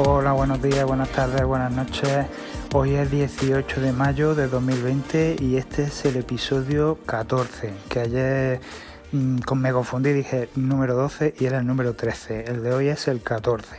Hola, 0.00 0.30
buenos 0.30 0.62
días, 0.62 0.84
buenas 0.84 1.08
tardes, 1.08 1.44
buenas 1.44 1.72
noches. 1.72 2.26
Hoy 2.72 2.94
es 2.94 3.10
18 3.10 3.80
de 3.80 3.92
mayo 3.92 4.36
de 4.36 4.46
2020 4.46 5.34
y 5.40 5.56
este 5.56 5.82
es 5.82 6.04
el 6.04 6.16
episodio 6.18 7.00
14, 7.04 7.74
que 7.88 7.98
ayer 7.98 8.60
mm, 9.10 9.40
me 9.56 9.72
confundí, 9.72 10.12
dije 10.12 10.50
número 10.54 10.94
12 10.94 11.34
y 11.40 11.46
era 11.46 11.58
el 11.58 11.66
número 11.66 11.94
13. 11.94 12.44
El 12.44 12.62
de 12.62 12.72
hoy 12.74 12.86
es 12.86 13.08
el 13.08 13.22
14. 13.22 13.76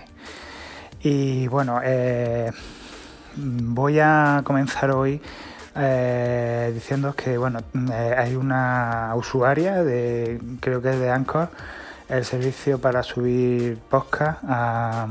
Y 1.03 1.47
bueno, 1.47 1.79
eh, 1.81 2.51
voy 3.37 4.01
a 4.01 4.41
comenzar 4.43 4.91
hoy 4.91 5.21
eh, 5.73 6.69
diciendo 6.73 7.15
que 7.15 7.37
bueno, 7.37 7.59
eh, 7.93 8.15
hay 8.17 8.35
una 8.35 9.13
usuaria 9.15 9.85
de, 9.85 10.41
creo 10.59 10.81
que 10.81 10.89
es 10.89 10.99
de 10.99 11.11
Anchor, 11.11 11.49
el 12.09 12.25
servicio 12.25 12.77
para 12.81 13.03
subir 13.03 13.77
podcast 13.89 14.43
a 14.43 15.07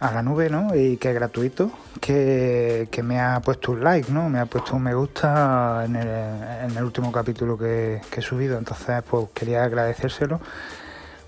a 0.00 0.12
la 0.12 0.22
nube, 0.22 0.50
¿no? 0.50 0.74
Y 0.74 0.96
que 0.98 1.10
es 1.10 1.14
gratuito, 1.14 1.70
que, 2.00 2.88
me 3.02 3.20
ha 3.20 3.40
puesto 3.40 3.72
un 3.72 3.82
like, 3.82 4.12
¿no? 4.12 4.28
Me 4.28 4.38
ha 4.38 4.46
puesto 4.46 4.76
un 4.76 4.82
me 4.82 4.94
gusta 4.94 5.84
en 5.84 5.96
el, 5.96 6.84
último 6.84 7.10
capítulo 7.10 7.56
que, 7.56 8.00
he 8.14 8.22
subido. 8.22 8.58
Entonces, 8.58 9.02
pues 9.08 9.28
quería 9.34 9.64
agradecérselo. 9.64 10.40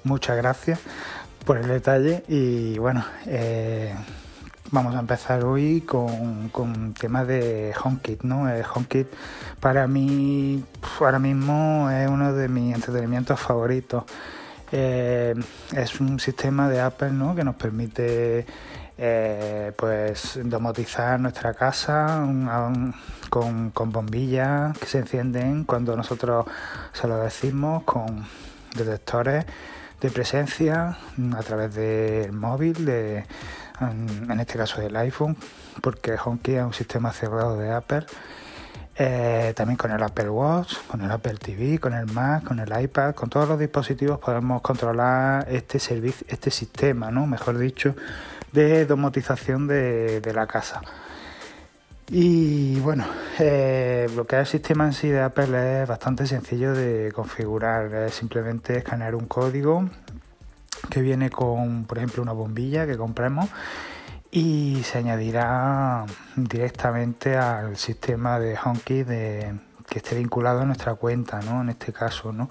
Muchas 0.05 0.37
gracias 0.37 0.81
por 1.45 1.57
el 1.59 1.69
detalle 1.69 2.25
y 2.29 2.79
bueno, 2.79 3.05
eh, 3.27 3.95
vamos 4.71 4.95
a 4.95 5.01
empezar 5.01 5.45
hoy 5.45 5.81
con, 5.81 6.51
con 6.51 6.93
temas 6.93 7.27
de 7.27 7.75
HomeKit, 7.83 8.23
¿no? 8.23 8.49
El 8.49 8.65
HomeKit 8.65 9.09
para 9.61 9.87
mí 9.87 10.63
ahora 11.01 11.19
mismo 11.19 11.91
es 11.91 12.09
uno 12.09 12.35
de 12.35 12.49
mis 12.49 12.75
entretenimientos 12.75 13.41
favoritos. 13.41 14.05
Eh, 14.71 15.35
es 15.75 16.01
un 16.01 16.21
sistema 16.21 16.69
de 16.69 16.81
Apple 16.81 17.11
¿no? 17.13 17.35
que 17.35 17.45
nos 17.45 17.55
permite 17.57 18.47
eh, 18.99 19.73
pues 19.77 20.39
domotizar 20.43 21.19
nuestra 21.21 21.55
casa 21.55 22.27
con, 23.31 23.93
bombillas 23.93 24.77
que 24.77 24.87
se 24.87 24.99
encienden 24.99 25.65
cuando 25.65 25.97
nosotros 25.97 26.47
se 26.93 27.07
lo 27.07 27.19
decimos 27.19 27.85
con 27.85 28.27
detectores 28.77 29.47
de 30.01 30.11
presencia 30.11 30.97
a 31.37 31.43
través 31.43 31.75
del 31.75 32.33
móvil, 32.33 32.85
de, 32.85 33.25
en, 33.81 34.41
este 34.41 34.59
caso 34.59 34.81
del 34.81 34.97
iPhone, 34.97 35.37
porque 35.81 36.17
HomeKey 36.23 36.57
es 36.57 36.65
un 36.65 36.75
sistema 36.75 37.13
cerrado 37.13 37.57
de 37.57 37.73
Apple 37.73 38.07
eh, 39.01 39.53
también 39.55 39.77
con 39.77 39.93
el 39.93 40.03
Apple 40.03 40.29
Watch, 40.29 40.75
con 40.89 41.01
el 41.03 41.11
Apple 41.11 41.35
TV, 41.35 41.79
con 41.79 41.95
el 41.95 42.07
Mac, 42.07 42.43
con 42.43 42.59
el 42.59 42.83
iPad, 42.83 43.15
con 43.15 43.31
todos 43.31 43.49
los 43.49 43.57
dispositivos 43.57 44.19
podemos 44.19 44.61
controlar 44.61 45.47
este 45.49 45.79
servicio, 45.79 46.27
este 46.29 46.51
sistema, 46.51 47.13
¿no? 47.13 47.25
Mejor 47.25 47.59
dicho, 47.59 47.95
de 48.51 48.87
domotización 48.87 49.69
de, 49.69 50.33
la 50.35 50.49
casa. 50.49 50.83
Y 52.09 52.81
bueno, 52.81 53.05
eh, 53.39 54.09
lo 54.17 54.27
que 54.27 54.35
es 54.35 54.41
el 54.41 54.47
sistema 54.47 54.87
en 54.87 54.93
sí 54.93 55.09
de 55.09 55.21
Apple 55.21 55.83
es 55.83 55.89
bastante 55.89 56.27
sencillo 56.27 56.75
de 56.75 57.13
configurar. 57.13 57.95
Es 57.95 58.15
simplemente 58.15 58.79
escanear 58.79 59.15
un 59.15 59.27
código 59.27 59.89
que 60.91 61.03
viene 61.03 61.31
con, 61.31 61.85
por 61.85 61.99
ejemplo, 61.99 62.21
una 62.21 62.33
bombilla 62.33 62.85
que 62.85 62.97
compremos 62.97 63.49
y 64.31 64.83
se 64.85 64.99
añadirá 64.99 66.05
directamente 66.37 67.37
al 67.37 67.77
sistema 67.77 68.39
de 68.39 68.59
HomeKit 68.63 69.07
de, 69.07 69.59
que 69.89 69.99
esté 69.99 70.17
vinculado 70.17 70.61
a 70.61 70.65
nuestra 70.65 70.95
cuenta, 70.95 71.41
¿no? 71.41 71.63
En 71.63 71.71
este 71.71 71.93
caso, 71.93 72.33
¿no? 72.33 72.51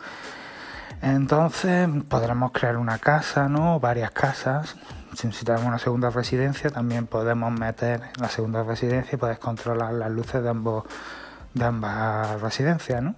Entonces 1.01 1.87
podremos 2.09 2.51
crear 2.51 2.77
una 2.77 2.97
casa, 2.97 3.47
¿no? 3.47 3.79
Varias 3.79 4.11
casas. 4.11 4.75
Si 5.15 5.27
necesitamos 5.27 5.65
una 5.65 5.79
segunda 5.79 6.09
residencia, 6.09 6.69
también 6.69 7.05
podemos 7.07 7.51
meter 7.51 8.01
la 8.19 8.29
segunda 8.29 8.63
residencia 8.63 9.15
y 9.15 9.17
puedes 9.17 9.39
controlar 9.39 9.93
las 9.93 10.11
luces 10.11 10.41
de 10.41 10.49
ambos 10.49 10.85
de 11.53 11.65
ambas 11.65 12.39
residencias, 12.41 13.01
¿no? 13.01 13.15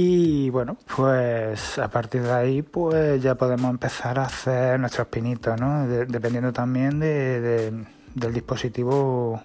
Y 0.00 0.48
bueno, 0.50 0.76
pues 0.94 1.76
a 1.76 1.88
partir 1.90 2.22
de 2.22 2.30
ahí 2.30 2.62
pues 2.62 3.20
ya 3.20 3.34
podemos 3.34 3.68
empezar 3.68 4.20
a 4.20 4.26
hacer 4.26 4.78
nuestros 4.78 5.08
pinitos, 5.08 5.60
¿no? 5.60 5.88
dependiendo 5.88 6.52
también 6.52 7.00
de, 7.00 7.84
del 8.14 8.32
dispositivo 8.32 9.42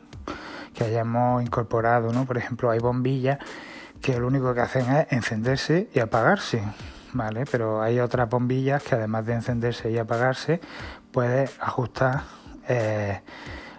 que 0.76 0.84
hayamos 0.84 1.42
incorporado, 1.42 2.14
¿no? 2.14 2.26
Por 2.26 2.38
ejemplo, 2.38 2.70
hay 2.70 2.78
bombillas 2.78 3.40
que 4.00 4.20
lo 4.20 4.28
único 4.28 4.54
que 4.54 4.62
hacen 4.62 4.96
es 4.96 5.12
encenderse 5.12 5.90
y 5.92 6.00
apagarse, 6.00 6.62
¿vale? 7.14 7.46
Pero 7.50 7.82
hay 7.82 8.00
otras 8.00 8.30
bombillas 8.30 8.84
que 8.84 8.94
además 8.94 9.26
de 9.26 9.34
encenderse 9.34 9.90
y 9.90 9.98
apagarse, 9.98 10.62
puede 11.12 11.50
ajustar 11.62 12.26
eh, 12.68 13.22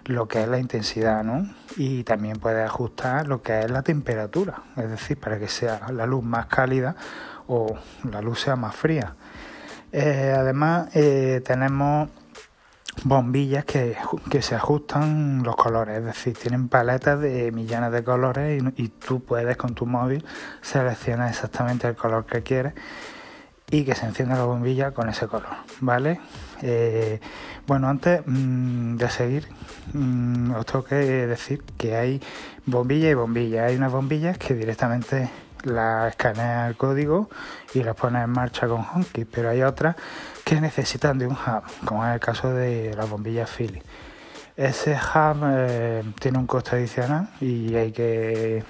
lo 0.05 0.27
que 0.27 0.43
es 0.43 0.47
la 0.47 0.59
intensidad, 0.59 1.23
¿no? 1.23 1.47
Y 1.77 2.03
también 2.03 2.37
puede 2.37 2.63
ajustar 2.63 3.27
lo 3.27 3.41
que 3.41 3.59
es 3.61 3.71
la 3.71 3.81
temperatura, 3.81 4.61
es 4.77 4.89
decir, 4.89 5.19
para 5.19 5.39
que 5.39 5.47
sea 5.47 5.87
la 5.91 6.05
luz 6.05 6.23
más 6.23 6.45
cálida 6.47 6.95
o 7.47 7.75
la 8.09 8.21
luz 8.21 8.41
sea 8.41 8.55
más 8.55 8.75
fría. 8.75 9.15
Eh, 9.91 10.35
además, 10.37 10.89
eh, 10.95 11.41
tenemos 11.45 12.09
bombillas 13.03 13.65
que, 13.65 13.97
se 14.41 14.55
ajustan 14.55 15.43
los 15.43 15.55
colores, 15.55 15.99
es 15.99 16.05
decir, 16.05 16.37
tienen 16.37 16.69
paletas 16.69 17.19
de 17.19 17.51
millones 17.51 17.91
de 17.91 18.03
colores 18.03 18.61
y, 18.61 18.83
y 18.83 18.87
tú 18.89 19.23
puedes 19.23 19.57
con 19.57 19.75
tu 19.75 19.85
móvil 19.85 20.25
seleccionar 20.61 21.29
exactamente 21.29 21.87
el 21.87 21.95
color 21.95 22.25
que 22.25 22.43
quieres 22.43 22.73
y 23.71 23.83
que 23.83 23.95
se 23.95 24.05
encienda 24.05 24.35
la 24.35 24.45
bombilla 24.45 24.91
con 24.91 25.09
ese 25.09 25.27
color, 25.27 25.49
¿vale? 25.79 26.19
Eh, 26.61 27.19
bueno, 27.67 27.87
antes 27.87 28.21
mm, 28.25 28.95
de 28.97 29.09
seguir, 29.09 29.47
mm, 29.93 30.51
os 30.51 30.65
tengo 30.65 30.85
que 30.85 30.95
decir 30.95 31.63
que 31.77 31.95
hay 31.95 32.21
bombilla 32.65 33.09
y 33.09 33.13
bombilla. 33.13 33.65
Hay 33.65 33.75
unas 33.75 33.91
bombillas 33.91 34.37
que 34.37 34.53
directamente 34.53 35.29
las 35.63 36.11
escanea 36.11 36.67
el 36.67 36.77
código 36.77 37.29
y 37.73 37.83
las 37.83 37.95
pone 37.95 38.21
en 38.21 38.29
marcha 38.29 38.67
con 38.67 38.81
Honky, 38.81 39.25
pero 39.25 39.49
hay 39.49 39.63
otras 39.63 39.95
que 40.43 40.61
necesitan 40.61 41.17
de 41.17 41.27
un 41.27 41.33
hub, 41.33 41.63
como 41.85 42.05
es 42.05 42.13
el 42.13 42.19
caso 42.19 42.53
de 42.53 42.93
las 42.95 43.09
bombillas 43.09 43.49
Philips. 43.49 43.85
Ese 44.55 44.93
hub 44.93 45.37
eh, 45.43 46.03
tiene 46.19 46.37
un 46.37 46.47
coste 46.47 46.75
adicional 46.75 47.29
y 47.41 47.75
hay 47.75 47.91
que 47.91 48.63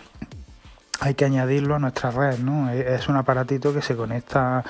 hay 0.99 1.13
que 1.13 1.25
añadirlo 1.25 1.75
a 1.75 1.79
nuestra 1.79 2.11
red, 2.11 2.39
¿no? 2.39 2.69
Es 2.69 3.09
un 3.09 3.17
aparatito 3.17 3.73
que 3.73 3.81
se 3.81 3.95
conecta 3.95 4.63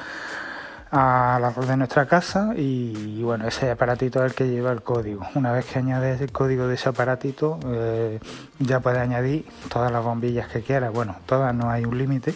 a 0.91 1.40
la 1.41 1.50
red 1.50 1.68
de 1.68 1.78
nuestra 1.78 2.06
casa 2.06 2.53
y, 2.56 3.22
bueno, 3.22 3.47
ese 3.47 3.72
aparatito 3.72 4.24
es 4.24 4.31
el 4.31 4.36
que 4.36 4.47
lleva 4.47 4.72
el 4.72 4.81
código. 4.81 5.28
Una 5.36 5.52
vez 5.52 5.66
que 5.66 5.80
añades 5.80 6.22
el 6.22 6.31
código 6.31 6.68
de 6.68 6.75
ese 6.75 6.90
aparatito, 6.90 7.59
eh, 7.66 8.19
ya 8.59 8.80
puedes 8.80 9.00
añadir 9.00 9.46
todas 9.69 9.91
las 9.91 10.03
bombillas 10.03 10.47
que 10.47 10.62
quieras. 10.62 10.94
Bueno, 10.94 11.18
todas 11.25 11.53
no 11.53 11.69
hay 11.69 11.86
un 11.86 11.97
límite, 11.97 12.36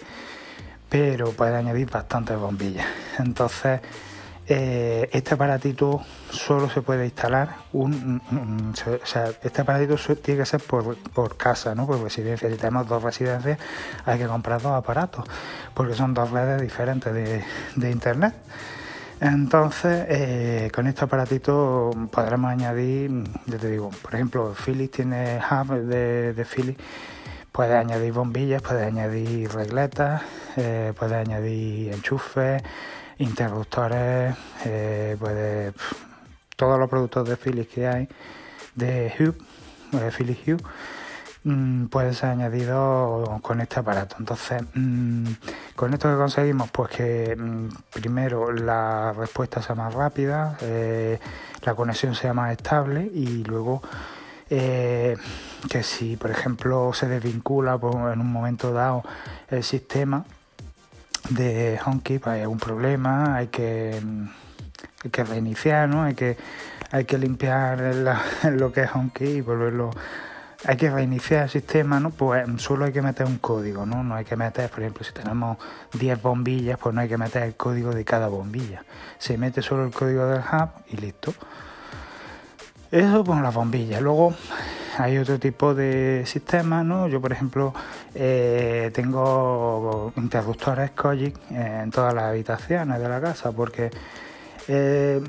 pero 0.90 1.32
puedes 1.32 1.56
añadir 1.56 1.90
bastantes 1.90 2.38
bombillas. 2.38 2.88
Entonces, 3.18 3.82
eh, 4.52 5.08
este 5.12 5.36
aparatito 5.36 6.02
solo 6.32 6.72
se 6.72 6.82
puede 6.82 7.06
instalar 7.06 7.58
un, 7.72 8.20
o 8.76 9.06
sea, 9.06 9.26
este 9.44 9.62
aparatito 9.62 9.96
tiene 10.16 10.40
que 10.40 10.46
ser 10.48 10.60
por, 10.60 11.38
casa, 11.38 11.76
¿no? 11.76 11.86
Por 11.86 12.02
residencia. 12.02 12.50
Si 12.50 12.56
tenemos 12.58 12.88
dos 12.88 13.04
residencias, 13.04 13.60
hay 14.06 14.18
que 14.18 14.26
comprar 14.26 14.60
dos 14.60 14.72
aparatos, 14.72 15.24
porque 15.76 15.94
son 15.94 16.16
dos 16.16 16.32
redes 16.32 16.60
diferentes 16.64 17.14
de, 17.14 17.92
internet. 17.92 18.34
Entonces, 19.22 20.08
eh, 20.10 20.72
con 20.74 20.88
este 20.88 21.06
aparatito 21.06 21.92
podremos 22.12 22.50
añadir, 22.50 23.12
ya 23.46 23.58
te 23.60 23.70
digo, 23.70 23.92
por 24.02 24.16
ejemplo, 24.16 24.56
Philips 24.56 24.92
tiene 24.92 25.40
hub 25.40 25.76
de, 25.76 26.34
de 26.34 26.46
Philips, 26.46 26.82
puede 27.52 27.78
añadir 27.78 28.14
bombillas, 28.14 28.64
puede 28.64 28.86
añadir 28.86 29.52
regletas, 29.52 30.24
eh, 30.58 30.94
puede 30.98 31.18
añadir 31.18 31.94
enchufes 31.94 32.64
interruptores, 33.20 34.36
eh, 34.66 35.16
pues 35.20 35.74
todos 36.56 36.80
los 36.80 36.90
productos 36.90 37.28
de 37.30 37.38
Philips 37.38 37.74
que 37.74 37.88
hay, 37.88 38.10
de 38.76 39.14
Hue, 39.18 39.34
de 40.00 40.12
Philips 40.12 40.48
Hue, 40.48 40.58
mm, 41.44 41.86
pueden 41.88 42.14
ser 42.14 42.30
añadidos 42.30 43.42
con 43.42 43.62
este 43.62 43.80
aparato. 43.80 44.16
Entonces, 44.20 44.64
mm, 44.74 45.26
con 45.76 45.94
esto 45.94 46.10
que 46.10 46.18
conseguimos, 46.18 46.72
pues 46.72 46.90
que 46.90 47.36
mm, 47.38 47.68
primero 47.94 48.52
la 48.52 49.14
respuesta 49.14 49.62
sea 49.62 49.76
más 49.76 49.94
rápida, 49.94 50.58
eh, 50.62 51.20
la 51.64 51.76
conexión 51.76 52.16
sea 52.16 52.34
más 52.34 52.52
estable 52.52 53.10
y 53.14 53.44
luego 53.44 53.82
eh, 54.50 55.16
que 55.70 55.84
si, 55.84 56.18
por 56.18 56.32
ejemplo, 56.32 56.92
se 56.94 57.08
desvincula 57.08 57.78
pues, 57.78 57.96
en 57.96 58.22
un 58.22 58.32
momento 58.32 58.74
dado 58.74 59.04
el 59.50 59.64
sistema, 59.64 60.26
de 61.30 61.80
HomeKit 61.86 62.28
hay 62.28 62.46
un 62.46 62.58
problema, 62.58 63.36
hay 63.36 63.48
que, 63.48 64.02
hay 65.04 65.10
que 65.12 65.24
reiniciar, 65.24 65.90
¿no? 65.90 66.04
Hay 66.04 66.16
que, 66.16 66.38
hay 66.92 67.06
que 67.06 67.18
limpiar 67.18 67.82
lo 68.52 68.72
que 68.72 68.82
es 68.82 68.90
HomeKit 68.94 69.28
y 69.30 69.42
volverlo... 69.42 69.92
Hay 70.66 70.76
que 70.76 70.90
reiniciar 70.90 71.44
el 71.44 71.50
sistema, 71.50 72.02
¿no? 72.02 72.10
Pues 72.10 72.46
solo 72.58 72.84
hay 72.84 72.92
que 72.92 73.02
meter 73.02 73.26
un 73.26 73.38
código, 73.38 73.86
¿no? 73.86 74.04
No 74.04 74.16
hay 74.16 74.26
que 74.26 74.36
meter, 74.36 74.70
por 74.70 74.82
ejemplo, 74.82 75.06
si 75.06 75.14
tenemos 75.14 75.58
10 75.94 76.22
bombillas, 76.22 76.78
pues 76.78 76.94
no 76.94 77.00
hay 77.00 77.08
que 77.08 77.18
meter 77.18 77.44
el 77.44 77.56
código 77.56 77.92
de 77.92 78.04
cada 78.04 78.28
bombilla. 78.28 78.84
Se 79.20 79.38
mete 79.38 79.62
solo 79.62 79.86
el 79.86 79.92
código 79.92 80.26
del 80.26 80.42
hub 80.42 80.70
y 80.90 80.98
listo. 80.98 81.34
Eso 82.92 83.24
con 83.24 83.42
las 83.42 83.54
bombillas. 83.54 84.02
Luego 84.02 84.34
hay 85.00 85.18
otro 85.18 85.40
tipo 85.40 85.74
de 85.74 86.24
sistemas, 86.26 86.86
¿no? 86.86 87.08
Yo, 87.08 87.22
por 87.22 87.32
ejemplo, 87.32 87.74
eh, 88.14 88.92
tengo 88.94 90.12
interruptores 90.18 90.92
Kojic 90.92 91.38
en 91.52 91.90
todas 91.90 92.14
las 92.14 92.26
habitaciones 92.26 93.00
de 93.00 93.08
la 93.08 93.22
casa 93.22 93.54
porque 93.54 93.92
eh, 94.68 95.22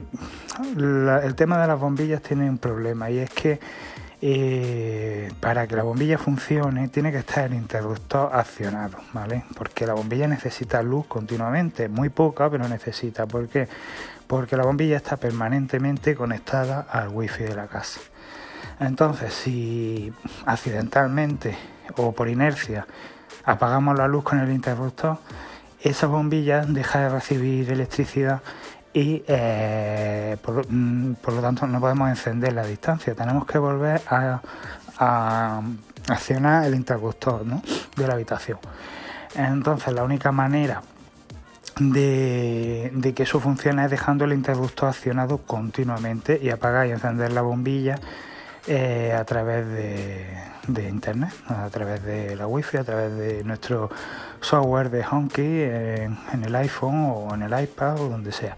el 0.77 1.35
tema 1.37 1.61
de 1.61 1.69
las 1.69 1.79
bombillas 1.79 2.21
tiene 2.21 2.51
un 2.51 2.59
problema 2.59 3.11
y 3.11 3.19
es 3.19 3.31
que 3.31 3.61
eh, 4.21 5.31
para 5.39 5.69
que 5.69 5.77
la 5.77 5.85
bombilla 5.85 6.19
funcione 6.19 6.89
tiene 6.89 7.13
que 7.13 7.19
estar 7.19 7.45
el 7.45 7.55
interruptor 7.55 8.29
accionado, 8.35 8.99
¿vale? 9.13 9.45
Porque 9.57 9.87
la 9.87 9.95
bombilla 9.95 10.27
necesita 10.27 10.83
luz 10.83 11.07
continuamente, 11.07 11.89
muy 11.89 12.09
poca, 12.09 12.51
pero 12.51 12.69
necesita. 12.69 13.27
¿Por 13.27 13.49
qué? 13.49 13.69
Porque 14.27 14.57
la 14.57 14.65
bombilla 14.65 14.97
está 14.97 15.17
permanentemente 15.17 16.17
conectada 16.17 16.81
al 16.91 17.09
wifi 17.11 17.45
de 17.45 17.55
la 17.55 17.69
casa. 17.69 18.01
Entonces, 18.81 19.35
si 19.35 20.13
accidentalmente 20.47 21.57
o 21.97 22.13
por 22.13 22.29
inercia 22.29 22.87
apagamos 23.45 23.97
la 23.97 24.09
luz 24.09 24.25
con 24.25 24.41
el 24.41 24.51
interruptor, 24.51 25.19
esa 25.83 26.07
bombilla 26.07 26.65
deja 26.65 27.01
de 27.01 27.09
recibir 27.11 27.71
electricidad 27.71 28.41
y 28.93 29.23
eh, 29.29 30.37
mm, 30.69 31.13
por, 31.13 31.35
lo 31.35 31.41
tanto 31.43 31.67
no 31.67 31.79
podemos 31.79 32.09
encender 32.09 32.55
la 32.55 32.65
distancia. 32.65 33.15
Tenemos 33.15 33.47
que 33.47 33.59
volver 33.59 34.01
a, 34.09 34.41
accionar 36.09 36.65
el 36.65 36.75
interruptor 36.75 37.45
de 37.45 38.07
la 38.07 38.15
habitación. 38.15 38.59
Entonces, 39.35 39.95
la 39.95 40.03
única 40.03 40.33
manera 40.33 40.83
de, 41.79 42.91
de, 42.93 43.15
que 43.15 43.23
eso 43.23 43.41
funcione 43.41 43.85
es 43.85 43.91
dejando 43.91 44.25
el 44.25 44.33
interruptor 44.33 44.89
accionado 44.91 45.39
continuamente 45.39 46.39
y 46.43 46.51
apagar 46.51 46.87
y 46.87 46.91
encender 46.91 47.33
la 47.33 47.41
bombilla 47.43 47.99
eh, 48.73 49.13
a 49.13 49.25
través 49.25 49.67
de, 49.67 50.89
internet, 50.89 51.33
a 51.49 51.69
través 51.71 52.05
de 52.05 52.37
la 52.37 52.47
wifi, 52.47 52.77
a 52.77 52.85
través 52.85 53.17
de 53.17 53.43
nuestro 53.43 53.91
software 54.41 54.91
de 54.91 55.05
HomeKey 55.05 55.63
en, 56.33 56.45
el 56.45 56.55
iPhone 56.55 57.11
o 57.13 57.35
en 57.35 57.43
el 57.43 57.65
iPad 57.65 58.01
o 58.01 58.09
donde 58.09 58.31
sea. 58.31 58.57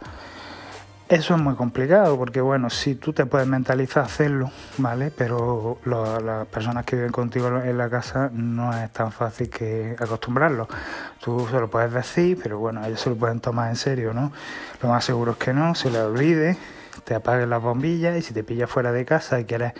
Eso 1.09 1.35
es 1.35 1.41
muy 1.41 1.55
complicado 1.55 2.19
porque, 2.19 2.43
bueno, 2.43 2.69
si 2.69 2.97
tú 2.97 3.15
te 3.15 3.25
puedes 3.25 3.49
mentalizar 3.49 4.05
hacerlo, 4.05 4.51
¿vale? 4.77 5.11
Pero 5.17 5.79
las 5.87 6.47
personas 6.47 6.85
que 6.85 6.97
viven 6.97 7.13
contigo 7.13 7.49
en 7.49 7.79
la 7.79 7.89
casa 7.89 8.29
no 8.35 8.71
es 8.77 8.93
tan 8.93 9.13
fácil 9.13 9.49
que 9.49 9.97
acostumbrarlo. 9.99 10.69
Tú 11.25 11.49
se 11.51 11.59
lo 11.59 11.71
puedes 11.71 11.91
decir, 11.91 12.39
pero 12.43 12.59
bueno, 12.59 12.85
ellos 12.85 13.01
se 13.01 13.09
lo 13.09 13.17
pueden 13.17 13.41
tomar 13.41 13.71
en 13.71 13.77
serio, 13.77 14.13
¿no? 14.13 14.31
Lo 14.83 14.91
más 14.91 15.07
seguro 15.07 15.33
es 15.33 15.39
que 15.39 15.55
no, 15.55 15.75
se 15.75 15.91
le 15.91 16.03
olvide 16.03 16.59
te 17.05 17.15
apagues 17.15 17.49
las 17.49 17.63
bombillas 17.63 18.17
y 18.17 18.23
si 18.23 18.35
te 18.35 18.45
pillas 18.45 18.71
fuera 18.71 18.93
de 18.93 19.05
casa 19.05 19.41
y 19.41 19.45
quieres 19.45 19.73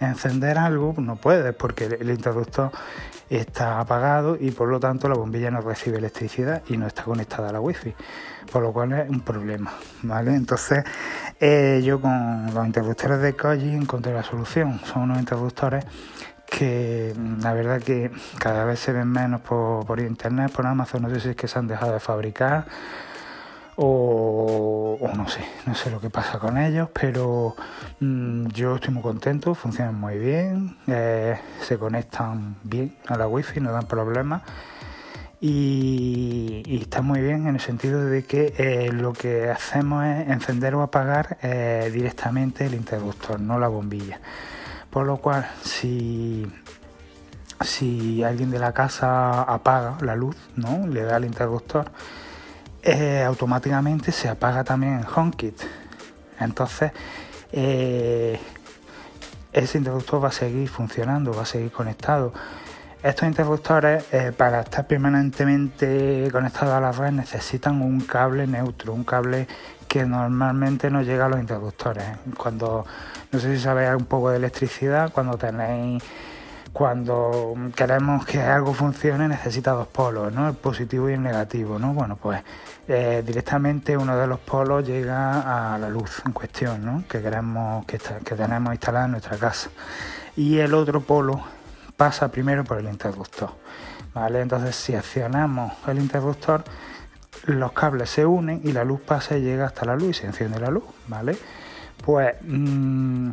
encender 0.00 0.58
algo, 0.58 0.94
no 0.98 1.16
puedes 1.16 1.54
porque 1.54 1.84
el 1.84 2.10
interruptor 2.10 2.70
está 3.30 3.80
apagado 3.80 4.36
y 4.38 4.50
por 4.50 4.68
lo 4.68 4.80
tanto 4.80 5.08
la 5.08 5.14
bombilla 5.14 5.50
no 5.50 5.60
recibe 5.60 5.98
electricidad 5.98 6.62
y 6.68 6.76
no 6.76 6.86
está 6.86 7.04
conectada 7.04 7.50
a 7.50 7.52
la 7.52 7.60
wifi, 7.60 7.94
por 8.50 8.62
lo 8.62 8.72
cual 8.72 8.92
es 8.92 9.10
un 9.10 9.20
problema, 9.20 9.72
¿vale? 10.02 10.34
Entonces 10.34 10.84
eh, 11.40 11.82
yo 11.84 12.00
con 12.00 12.54
los 12.54 12.66
interruptores 12.66 13.20
de 13.20 13.34
Koji 13.34 13.74
encontré 13.74 14.14
la 14.14 14.22
solución, 14.22 14.80
son 14.84 15.02
unos 15.02 15.18
interruptores 15.18 15.84
que 16.46 17.14
la 17.42 17.52
verdad 17.52 17.82
que 17.82 18.10
cada 18.38 18.64
vez 18.64 18.80
se 18.80 18.92
ven 18.92 19.08
menos 19.08 19.42
por, 19.42 19.84
por 19.84 20.00
internet, 20.00 20.50
por 20.50 20.66
Amazon, 20.66 21.02
no 21.02 21.10
sé 21.10 21.20
si 21.20 21.28
es 21.30 21.36
que 21.36 21.46
se 21.46 21.58
han 21.58 21.66
dejado 21.66 21.92
de 21.92 22.00
fabricar 22.00 22.66
o, 23.80 24.98
no 25.14 25.28
sé, 25.28 25.40
no 25.64 25.74
sé 25.76 25.88
lo 25.88 26.00
que 26.00 26.10
pasa 26.10 26.40
con 26.40 26.58
ellos, 26.58 26.88
pero 26.92 27.54
mm, 28.00 28.48
yo 28.48 28.74
estoy 28.74 28.92
muy 28.92 29.04
contento, 29.04 29.54
funcionan 29.54 29.94
muy 29.94 30.18
bien, 30.18 30.76
eh, 30.88 31.38
se 31.60 31.78
conectan 31.78 32.56
bien 32.64 32.96
a 33.06 33.16
la 33.16 33.28
wifi, 33.28 33.60
no 33.60 33.70
dan 33.70 33.86
problemas 33.86 34.42
y, 35.40 36.80
está 36.82 37.02
muy 37.02 37.20
bien 37.20 37.46
en 37.46 37.54
el 37.54 37.60
sentido 37.60 38.04
de 38.04 38.24
que 38.24 38.52
eh, 38.58 38.90
lo 38.92 39.12
que 39.12 39.48
hacemos 39.48 40.04
es 40.04 40.28
encender 40.28 40.74
o 40.74 40.82
apagar 40.82 41.38
eh, 41.42 41.88
directamente 41.92 42.66
el 42.66 42.74
interruptor, 42.74 43.38
no 43.38 43.60
la 43.60 43.68
bombilla. 43.68 44.20
Por 44.90 45.06
lo 45.06 45.18
cual, 45.18 45.48
si, 45.62 46.50
si 47.60 48.24
alguien 48.24 48.50
de 48.50 48.58
la 48.58 48.72
casa 48.72 49.42
apaga 49.42 49.98
la 50.00 50.16
luz, 50.16 50.36
¿no? 50.56 50.88
le 50.88 51.02
da 51.02 51.18
el 51.18 51.26
interruptor, 51.26 51.92
eh, 52.90 53.22
automáticamente 53.22 54.12
se 54.12 54.28
apaga 54.28 54.64
también 54.64 54.94
el 54.94 55.06
HomeKit. 55.14 55.60
Entonces, 56.40 56.92
eh, 57.52 58.38
ese 59.52 59.78
interruptor 59.78 60.24
va 60.24 60.28
a 60.28 60.32
seguir 60.32 60.68
funcionando, 60.68 61.32
va 61.32 61.42
a 61.42 61.46
seguir 61.46 61.70
conectado. 61.70 62.32
Estos 63.02 63.28
interruptores, 63.28 64.04
eh, 64.12 64.32
para 64.36 64.60
estar 64.60 64.86
permanentemente 64.86 66.28
conectados 66.32 66.74
a 66.74 66.80
la 66.80 66.92
red, 66.92 67.12
necesitan 67.12 67.80
un 67.80 68.00
cable 68.00 68.46
neutro, 68.46 68.92
un 68.92 69.04
cable 69.04 69.46
que 69.86 70.04
normalmente 70.04 70.90
no 70.90 71.02
llega 71.02 71.26
a 71.26 71.28
los 71.28 71.40
interruptores. 71.40 72.04
Cuando, 72.36 72.84
no 73.30 73.38
sé 73.38 73.56
si 73.56 73.62
sabéis 73.62 73.90
un 73.94 74.06
poco 74.06 74.30
de 74.30 74.38
electricidad, 74.38 75.12
cuando 75.12 75.36
tenéis 75.36 76.02
cuando 76.78 77.56
queremos 77.74 78.24
que 78.24 78.40
algo 78.40 78.72
funcione 78.72 79.26
necesita 79.26 79.72
dos 79.72 79.88
polos, 79.88 80.32
¿no? 80.32 80.46
El 80.48 80.54
positivo 80.54 81.10
y 81.10 81.14
el 81.14 81.22
negativo, 81.24 81.76
¿no? 81.76 81.92
Bueno, 81.92 82.14
pues 82.14 82.40
eh, 82.86 83.24
directamente 83.26 83.96
uno 83.96 84.16
de 84.16 84.28
los 84.28 84.38
polos 84.38 84.86
llega 84.86 85.74
a 85.74 85.76
la 85.76 85.88
luz 85.88 86.22
en 86.24 86.30
cuestión, 86.30 86.86
¿no? 86.86 87.02
Que 87.08 87.20
queremos, 87.20 87.84
que, 87.84 87.98
tenemos 87.98 88.72
instalada 88.72 89.06
en 89.06 89.10
nuestra 89.10 89.36
casa. 89.38 89.70
Y 90.36 90.58
el 90.58 90.72
otro 90.72 91.00
polo 91.00 91.42
pasa 91.96 92.30
primero 92.30 92.62
por 92.62 92.78
el 92.78 92.86
interruptor, 92.86 93.50
¿vale? 94.14 94.40
Entonces 94.40 94.76
si 94.76 94.94
accionamos 94.94 95.72
el 95.88 95.98
interruptor, 95.98 96.62
los 97.46 97.72
cables 97.72 98.08
se 98.08 98.24
unen 98.24 98.60
y 98.62 98.70
la 98.70 98.84
luz 98.84 99.00
pasa 99.00 99.36
y 99.36 99.40
llega 99.40 99.66
hasta 99.66 99.84
la 99.84 99.96
luz 99.96 100.10
y 100.10 100.14
se 100.14 100.26
enciende 100.26 100.60
la 100.60 100.70
luz, 100.70 100.84
¿vale? 101.08 101.36
Pues 102.04 102.36
mm, 102.42 103.30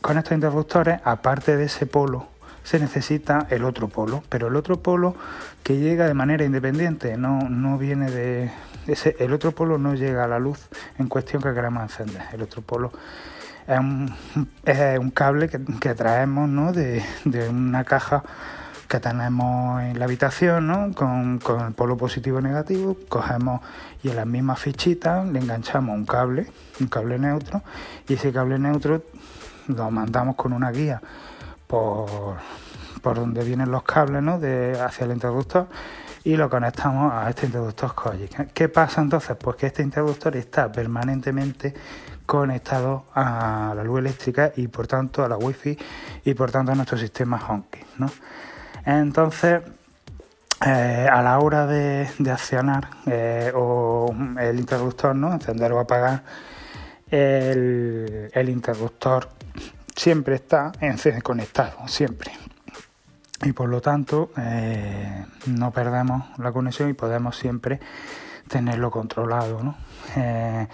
con 0.00 0.18
estos 0.18 0.34
interruptores, 0.34 1.00
aparte 1.02 1.56
de 1.56 1.64
ese 1.64 1.86
polo 1.86 2.35
se 2.66 2.80
necesita 2.80 3.46
el 3.50 3.62
otro 3.62 3.86
polo, 3.86 4.24
pero 4.28 4.48
el 4.48 4.56
otro 4.56 4.80
polo 4.80 5.14
que 5.62 5.78
llega 5.78 6.08
de 6.08 6.14
manera 6.14 6.44
independiente, 6.44 7.16
no, 7.16 7.48
no 7.48 7.78
viene 7.78 8.10
de... 8.10 8.50
Ese, 8.88 9.14
el 9.20 9.32
otro 9.32 9.52
polo 9.52 9.78
no 9.78 9.94
llega 9.94 10.24
a 10.24 10.26
la 10.26 10.40
luz 10.40 10.66
en 10.98 11.06
cuestión 11.06 11.40
que 11.40 11.54
queremos 11.54 11.84
encender. 11.84 12.22
El 12.32 12.42
otro 12.42 12.62
polo 12.62 12.90
es 13.68 13.78
un, 13.78 15.10
cable 15.14 15.48
que, 15.48 15.94
traemos 15.94 16.48
¿no? 16.48 16.72
de, 16.72 17.04
de, 17.24 17.48
una 17.48 17.84
caja 17.84 18.24
que 18.88 18.98
tenemos 18.98 19.80
en 19.82 20.00
la 20.00 20.06
habitación 20.06 20.66
¿no? 20.66 20.92
con, 20.92 21.38
con 21.38 21.66
el 21.66 21.72
polo 21.72 21.96
positivo 21.96 22.40
y 22.40 22.42
negativo, 22.42 22.96
cogemos 23.08 23.60
y 24.02 24.08
en 24.08 24.16
las 24.16 24.26
mismas 24.26 24.58
fichitas 24.58 25.24
le 25.28 25.38
enganchamos 25.38 25.94
un 25.94 26.04
cable, 26.04 26.48
un 26.80 26.88
cable 26.88 27.16
neutro, 27.20 27.62
y 28.08 28.14
ese 28.14 28.32
cable 28.32 28.58
neutro 28.58 29.02
lo 29.68 29.88
mandamos 29.92 30.34
con 30.34 30.52
una 30.52 30.72
guía 30.72 31.00
por, 31.66 32.36
por 33.06 33.14
donde 33.14 33.44
vienen 33.44 33.70
los 33.70 33.84
cables 33.84 34.20
¿no? 34.20 34.40
de, 34.40 34.76
hacia 34.80 35.04
el 35.04 35.12
interruptor 35.12 35.68
y 36.24 36.34
lo 36.36 36.50
conectamos 36.50 37.12
a 37.12 37.30
este 37.30 37.46
interruptor 37.46 37.94
Kojic. 37.94 38.52
¿Qué 38.52 38.68
pasa 38.68 39.00
entonces? 39.00 39.36
Pues 39.36 39.54
que 39.54 39.68
este 39.68 39.84
interruptor 39.84 40.34
está 40.34 40.72
permanentemente 40.72 41.72
conectado 42.26 43.04
a 43.14 43.74
la 43.76 43.84
luz 43.84 44.00
eléctrica 44.00 44.50
y 44.56 44.66
por 44.66 44.88
tanto 44.88 45.24
a 45.24 45.28
la 45.28 45.36
wifi 45.36 45.78
y 46.24 46.34
por 46.34 46.50
tanto 46.50 46.72
a 46.72 46.74
nuestro 46.74 46.98
sistema 46.98 47.40
HomeKit. 47.48 47.86
¿no? 47.98 48.10
Entonces, 48.84 49.62
eh, 50.66 51.08
a 51.08 51.22
la 51.22 51.38
hora 51.38 51.68
de, 51.68 52.08
accionar 52.28 52.88
eh, 53.06 53.52
o 53.54 54.12
el 54.40 54.58
interruptor, 54.58 55.14
¿no? 55.14 55.32
encender 55.32 55.70
o 55.70 55.78
apagar, 55.78 56.24
el, 57.08 58.32
el 58.34 58.48
interruptor 58.48 59.28
siempre 59.94 60.34
está 60.34 60.72
conectado, 61.22 61.86
siempre. 61.86 62.32
Y 63.44 63.52
por 63.52 63.68
lo 63.68 63.80
tanto 63.80 64.30
eh, 64.36 65.26
no 65.46 65.70
perdemos 65.70 66.24
la 66.38 66.52
conexión 66.52 66.88
y 66.88 66.94
podemos 66.94 67.36
siempre 67.36 67.80
tenerlo 68.48 68.90
controlado. 68.90 69.74
Eh, 70.16 70.66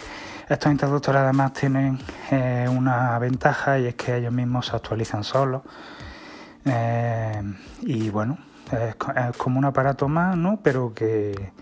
estos 0.49 0.71
interruptores 0.71 1.23
además 1.23 1.53
tienen 1.55 1.99
eh, 2.31 2.69
una 2.71 3.19
ventaja 3.19 3.79
y 3.79 3.87
es 3.87 3.95
que 3.95 4.17
ellos 4.17 4.33
mismos 4.33 4.67
se 4.67 4.77
actualizan 4.77 5.25
solos. 5.25 5.63
y 7.83 8.11
bueno, 8.11 8.39
es, 8.71 8.95
como 9.37 9.59
un 9.59 9.65
aparato 9.65 10.09
más, 10.09 10.37
¿no? 10.37 10.61
Pero 10.63 10.95
que, 10.95 11.53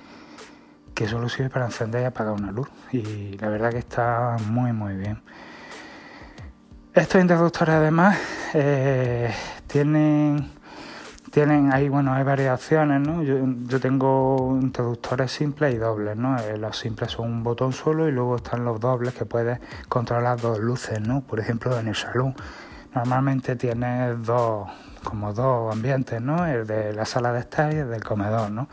que 0.95 1.09
solo 1.09 1.29
sirve 1.29 1.49
para 1.49 1.67
encender 1.67 2.03
y 2.03 2.05
apagar 2.05 2.35
una 2.35 2.53
luz. 2.53 2.69
Y 2.93 3.39
la 3.39 3.49
verdad 3.49 3.71
que 3.71 3.79
está 3.79 4.37
muy 4.49 4.73
muy 4.73 4.97
bien. 4.97 5.23
Estos 6.93 7.21
interruptores 7.23 7.77
además 7.77 8.19
tienen, 9.67 10.51
tienen 11.31 11.73
ahí, 11.73 11.89
bueno, 11.89 12.13
hay 12.13 12.25
variaciones, 12.25 13.01
¿no? 13.07 13.23
Yo, 13.23 13.37
yo 13.67 13.81
tengo 13.81 14.59
interruptores 14.61 15.31
simples 15.31 15.75
y 15.75 15.79
dobles, 15.79 16.17
¿no? 16.17 16.37
Eh, 16.39 16.59
los 16.59 16.77
simples 16.77 17.13
son 17.13 17.31
un 17.31 17.43
botón 17.43 17.73
solo 17.73 18.09
y 18.09 18.13
luego 18.13 18.37
están 18.37 18.65
los 18.65 18.81
dobles 18.81 19.15
que 19.15 19.25
puedes 19.25 19.61
controlar 19.89 20.41
dos 20.41 20.59
luces, 20.59 21.01
¿no? 21.01 21.21
Por 21.21 21.41
ejemplo, 21.41 21.79
en 21.79 21.89
el 21.89 21.95
salón 21.95 22.35
normalmente 22.95 23.57
tienes 23.57 24.25
dos, 24.25 24.69
como 25.05 25.33
dos 25.33 25.73
ambientes, 25.73 26.21
¿no? 26.21 26.47
El 26.47 26.67
de 26.67 26.93
la 26.93 27.05
sala 27.05 27.33
de 27.33 27.41
estar 27.41 27.73
y 27.73 27.77
el 27.77 27.91
del 27.91 28.05
comedor, 28.05 28.51
¿no? 28.51 28.69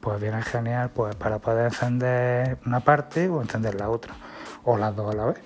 Pues 0.00 0.20
viene 0.20 0.42
genial 0.42 0.90
pues 0.90 1.14
para 1.16 1.38
poder 1.38 1.66
encender 1.66 2.58
una 2.66 2.80
parte 2.80 3.28
o 3.28 3.42
encender 3.42 3.74
la 3.74 3.88
otra, 3.88 4.14
o 4.64 4.76
las 4.76 4.94
dos 4.94 5.12
a 5.12 5.16
la 5.16 5.24
vez. 5.26 5.38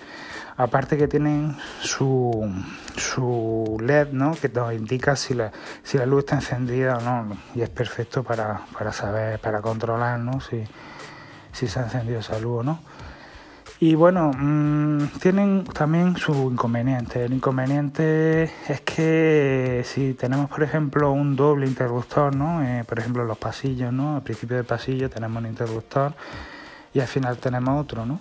Aparte 0.57 0.99
que 0.99 1.07
tienen 1.07 1.57
su, 1.81 2.53
su 2.97 3.77
LED, 3.81 4.09
¿no? 4.11 4.33
Que 4.33 4.49
nos 4.49 4.73
indica 4.73 5.15
si 5.15 5.35
la, 5.35 5.53
si 5.85 5.99
la 5.99 6.07
luz 6.07 6.21
está 6.21 6.35
encendida 6.35 6.99
o 6.99 7.01
no. 7.01 7.37
Y 7.55 7.63
es 7.63 7.69
perfecto 7.69 8.25
para, 8.25 8.63
para 8.77 8.93
saber, 8.93 9.39
para 9.39 9.63
controlar, 9.63 10.19
¿no? 10.19 10.41
Si, 10.41 10.65
si 11.53 11.69
se 11.69 11.79
ha 11.79 11.85
encendido 11.85 12.19
esa 12.19 12.41
luz 12.41 12.61
o 12.61 12.63
no. 12.65 12.81
Y 13.81 13.95
bueno, 13.95 14.33
mmm, 14.37 15.07
tienen 15.21 15.63
también 15.63 16.17
su 16.17 16.33
inconveniente. 16.51 17.25
El 17.25 17.33
inconveniente 17.33 18.51
es 18.69 18.81
que 18.81 19.83
si 19.85 20.15
tenemos, 20.15 20.51
por 20.51 20.65
ejemplo, 20.65 21.13
un 21.13 21.37
doble 21.37 21.67
interruptor, 21.67 22.35
¿no? 22.35 22.61
Eh, 22.65 22.83
por 22.85 22.99
ejemplo, 22.99 23.25
los 23.25 23.39
pasillos, 23.39 23.93
¿no? 23.93 24.17
Al 24.17 24.23
principio 24.23 24.57
del 24.57 24.67
pasillo 24.67 25.09
tenemos 25.09 25.41
un 25.41 25.49
interruptor 25.49 26.13
y 26.93 26.99
al 26.99 27.07
final 27.07 27.39
tenemos 27.39 27.81
otro, 27.81 28.05
¿no? 28.05 28.21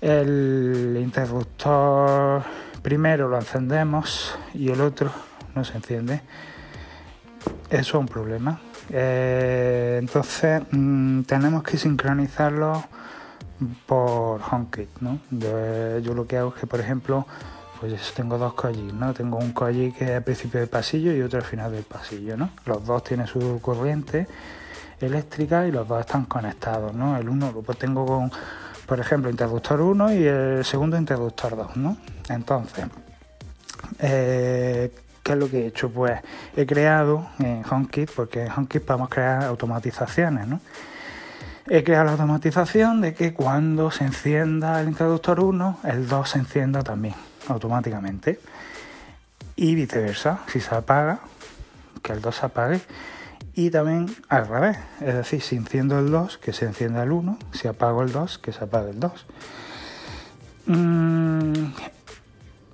El 0.00 0.96
interruptor 1.02 2.44
primero 2.80 3.28
lo 3.28 3.38
encendemos 3.38 4.38
y 4.54 4.70
el 4.70 4.80
otro 4.80 5.10
no 5.56 5.64
se 5.64 5.76
enciende. 5.78 6.20
Eso 7.70 7.80
es 7.80 7.94
un 7.94 8.06
problema. 8.06 8.60
Eh, 8.90 9.96
entonces 10.00 10.62
mmm, 10.70 11.22
tenemos 11.22 11.64
que 11.64 11.76
sincronizarlo 11.76 12.84
por 13.86 14.40
HomeKit, 14.40 15.00
¿no? 15.00 15.18
Yo, 15.30 15.98
yo, 15.98 16.14
lo 16.14 16.26
que 16.26 16.38
hago 16.38 16.50
es 16.54 16.60
que, 16.60 16.66
por 16.66 16.80
ejemplo, 16.80 17.26
pues 17.80 18.12
tengo 18.14 18.38
dos 18.38 18.54
collis, 18.54 18.92
¿no? 18.92 19.12
Tengo 19.12 19.38
un 19.38 19.52
colli 19.52 19.92
que 19.92 20.04
es 20.04 20.10
al 20.10 20.22
principio 20.22 20.60
del 20.60 20.68
pasillo 20.68 21.12
y 21.12 21.20
otro 21.22 21.38
al 21.38 21.44
final 21.44 21.72
del 21.72 21.84
pasillo, 21.84 22.36
¿no? 22.36 22.50
Los 22.64 22.84
dos 22.84 23.04
tienen 23.04 23.26
su 23.26 23.60
corriente 23.60 24.26
eléctrica 25.00 25.66
y 25.66 25.72
los 25.72 25.86
dos 25.86 26.00
están 26.00 26.24
conectados, 26.24 26.94
¿no? 26.94 27.16
El 27.16 27.28
uno 27.28 27.52
lo 27.52 27.62
pues 27.62 27.78
tengo 27.78 28.06
con, 28.06 28.30
por 28.86 29.00
ejemplo, 29.00 29.30
interruptor 29.30 29.80
1 29.80 30.14
y 30.14 30.24
el 30.24 30.64
segundo 30.64 30.96
interruptor 30.96 31.56
2, 31.56 31.76
¿no? 31.76 31.96
Entonces, 32.28 32.86
eh, 33.98 34.90
¿qué 35.22 35.32
es 35.32 35.38
lo 35.38 35.50
que 35.50 35.64
he 35.64 35.66
hecho? 35.66 35.90
Pues 35.90 36.20
he 36.56 36.64
creado 36.66 37.28
en 37.38 37.62
HomeKit, 37.68 38.10
porque 38.12 38.44
en 38.44 38.52
HomeKit 38.52 38.84
podemos 38.84 39.08
crear 39.08 39.44
automatizaciones, 39.44 40.46
¿no? 40.46 40.60
He 41.68 41.84
creado 41.84 42.04
la 42.04 42.12
automatización 42.12 43.00
de 43.00 43.14
que 43.14 43.34
cuando 43.34 43.90
se 43.90 44.04
encienda 44.04 44.80
el 44.80 44.88
interruptor 44.88 45.40
1, 45.40 45.80
el 45.84 46.08
2 46.08 46.28
se 46.28 46.38
encienda 46.38 46.82
también 46.82 47.14
automáticamente. 47.48 48.40
Y 49.56 49.74
viceversa, 49.74 50.40
si 50.48 50.60
se 50.60 50.74
apaga, 50.74 51.20
que 52.02 52.12
el 52.12 52.20
2 52.20 52.34
se 52.34 52.46
apague. 52.46 52.80
Y 53.54 53.70
también 53.70 54.14
al 54.28 54.46
revés, 54.46 54.76
es 55.00 55.14
decir, 55.14 55.40
si 55.40 55.56
enciendo 55.56 55.98
el 55.98 56.10
2, 56.10 56.38
que 56.38 56.52
se 56.52 56.66
encienda 56.66 57.02
el 57.02 57.12
1, 57.12 57.38
si 57.52 57.68
apago 57.68 58.02
el 58.02 58.12
2, 58.12 58.38
que 58.38 58.52
se 58.52 58.64
apague 58.64 58.90
el 58.90 59.00
2. 59.00 59.26
Mm, 60.66 61.64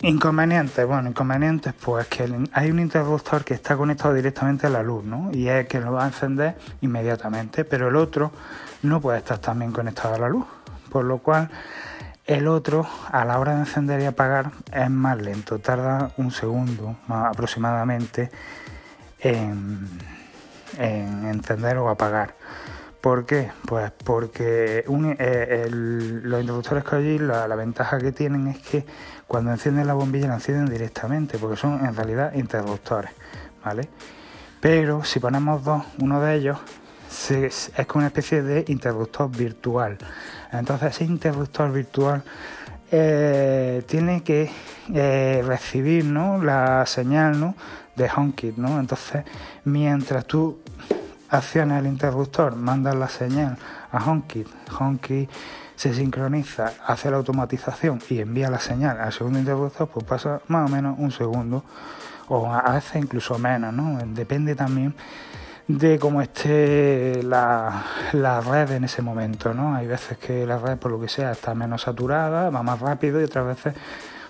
Inconvenientes, 0.04 0.84
bueno, 0.84 1.10
inconvenientes, 1.10 1.74
pues 1.74 2.08
que 2.08 2.28
hay 2.52 2.70
un 2.72 2.80
interruptor 2.80 3.44
que 3.44 3.54
está 3.54 3.76
conectado 3.76 4.12
directamente 4.12 4.66
a 4.66 4.70
la 4.70 4.82
luz, 4.82 5.04
¿no? 5.04 5.30
Y 5.32 5.46
es 5.46 5.68
que 5.68 5.78
lo 5.78 5.92
va 5.92 6.02
a 6.02 6.06
encender 6.08 6.56
inmediatamente, 6.80 7.64
pero 7.64 7.88
el 7.88 7.94
otro 7.94 8.32
no 8.82 9.00
puede 9.00 9.18
estar 9.18 9.38
también 9.38 9.72
conectado 9.72 10.14
a 10.14 10.18
la 10.18 10.28
luz, 10.28 10.46
por 10.90 11.04
lo 11.04 11.18
cual 11.18 11.50
el 12.26 12.46
otro 12.46 12.86
a 13.10 13.24
la 13.24 13.38
hora 13.38 13.54
de 13.54 13.60
encender 13.60 14.00
y 14.00 14.04
apagar 14.04 14.52
es 14.72 14.90
más 14.90 15.20
lento, 15.20 15.58
tarda 15.58 16.12
un 16.16 16.30
segundo 16.30 16.96
aproximadamente 17.08 18.30
en, 19.18 19.88
en 20.78 21.26
encender 21.26 21.78
o 21.78 21.88
apagar. 21.88 22.34
¿Por 23.00 23.26
qué? 23.26 23.50
Pues 23.66 23.90
porque 24.04 24.84
eh, 24.86 25.68
los 25.68 26.40
interruptores 26.40 26.84
que 26.84 27.18
la, 27.18 27.48
la, 27.48 27.56
ventaja 27.56 27.98
que 27.98 28.12
tienen 28.12 28.46
es 28.46 28.58
que 28.58 28.86
cuando 29.26 29.50
encienden 29.50 29.88
la 29.88 29.94
bombilla 29.94 30.28
la 30.28 30.34
encienden 30.34 30.66
directamente, 30.66 31.36
porque 31.36 31.56
son 31.56 31.84
en 31.84 31.96
realidad 31.96 32.32
interruptores, 32.34 33.10
¿vale? 33.64 33.88
Pero 34.60 35.02
si 35.02 35.18
ponemos 35.18 35.64
dos, 35.64 35.82
uno 35.98 36.20
de 36.20 36.36
ellos 36.36 36.58
es 37.30 37.70
como 37.86 38.00
una 38.00 38.06
especie 38.08 38.42
de 38.42 38.64
interruptor 38.68 39.30
virtual. 39.30 39.98
Entonces 40.50 40.96
ese 40.96 41.04
interruptor 41.04 41.70
virtual 41.70 42.22
eh, 42.90 43.82
tiene 43.86 44.22
que 44.22 44.50
eh, 44.92 45.42
recibir 45.46 46.04
¿no? 46.04 46.42
la 46.42 46.84
señal 46.86 47.38
¿no? 47.38 47.54
de 47.96 48.10
HomeKit, 48.14 48.56
¿no? 48.56 48.80
Entonces 48.80 49.24
mientras 49.64 50.24
tú 50.24 50.60
acciona 51.28 51.78
el 51.78 51.86
interruptor, 51.86 52.56
manda 52.56 52.94
la 52.94 53.08
señal 53.08 53.56
a 53.90 54.04
HomeKit, 54.04 54.48
HomeKit 54.78 55.30
se 55.76 55.94
sincroniza, 55.94 56.72
hace 56.86 57.10
la 57.10 57.16
automatización 57.16 58.00
y 58.08 58.20
envía 58.20 58.50
la 58.50 58.60
señal 58.60 59.00
al 59.00 59.12
segundo 59.12 59.38
interruptor, 59.38 59.88
pues 59.88 60.06
pasa 60.06 60.40
más 60.48 60.70
o 60.70 60.72
menos 60.72 60.98
un 60.98 61.10
segundo 61.10 61.64
o 62.28 62.52
a 62.52 62.72
veces 62.72 63.02
incluso 63.02 63.38
menos, 63.38 63.72
¿no? 63.72 63.98
Depende 64.14 64.54
también 64.54 64.94
de 65.68 65.98
cómo 65.98 66.22
esté 66.22 67.22
la, 67.22 67.84
la, 68.12 68.40
red 68.40 68.72
en 68.72 68.84
ese 68.84 69.02
momento, 69.02 69.54
¿no? 69.54 69.74
Hay 69.74 69.86
veces 69.86 70.18
que 70.18 70.46
la 70.46 70.58
red, 70.58 70.76
por 70.76 70.90
lo 70.90 71.00
que 71.00 71.08
sea, 71.08 71.32
está 71.32 71.54
menos 71.54 71.82
saturada, 71.82 72.50
va 72.50 72.62
más 72.62 72.80
rápido 72.80 73.20
y 73.20 73.24
otras 73.24 73.46
veces 73.46 73.74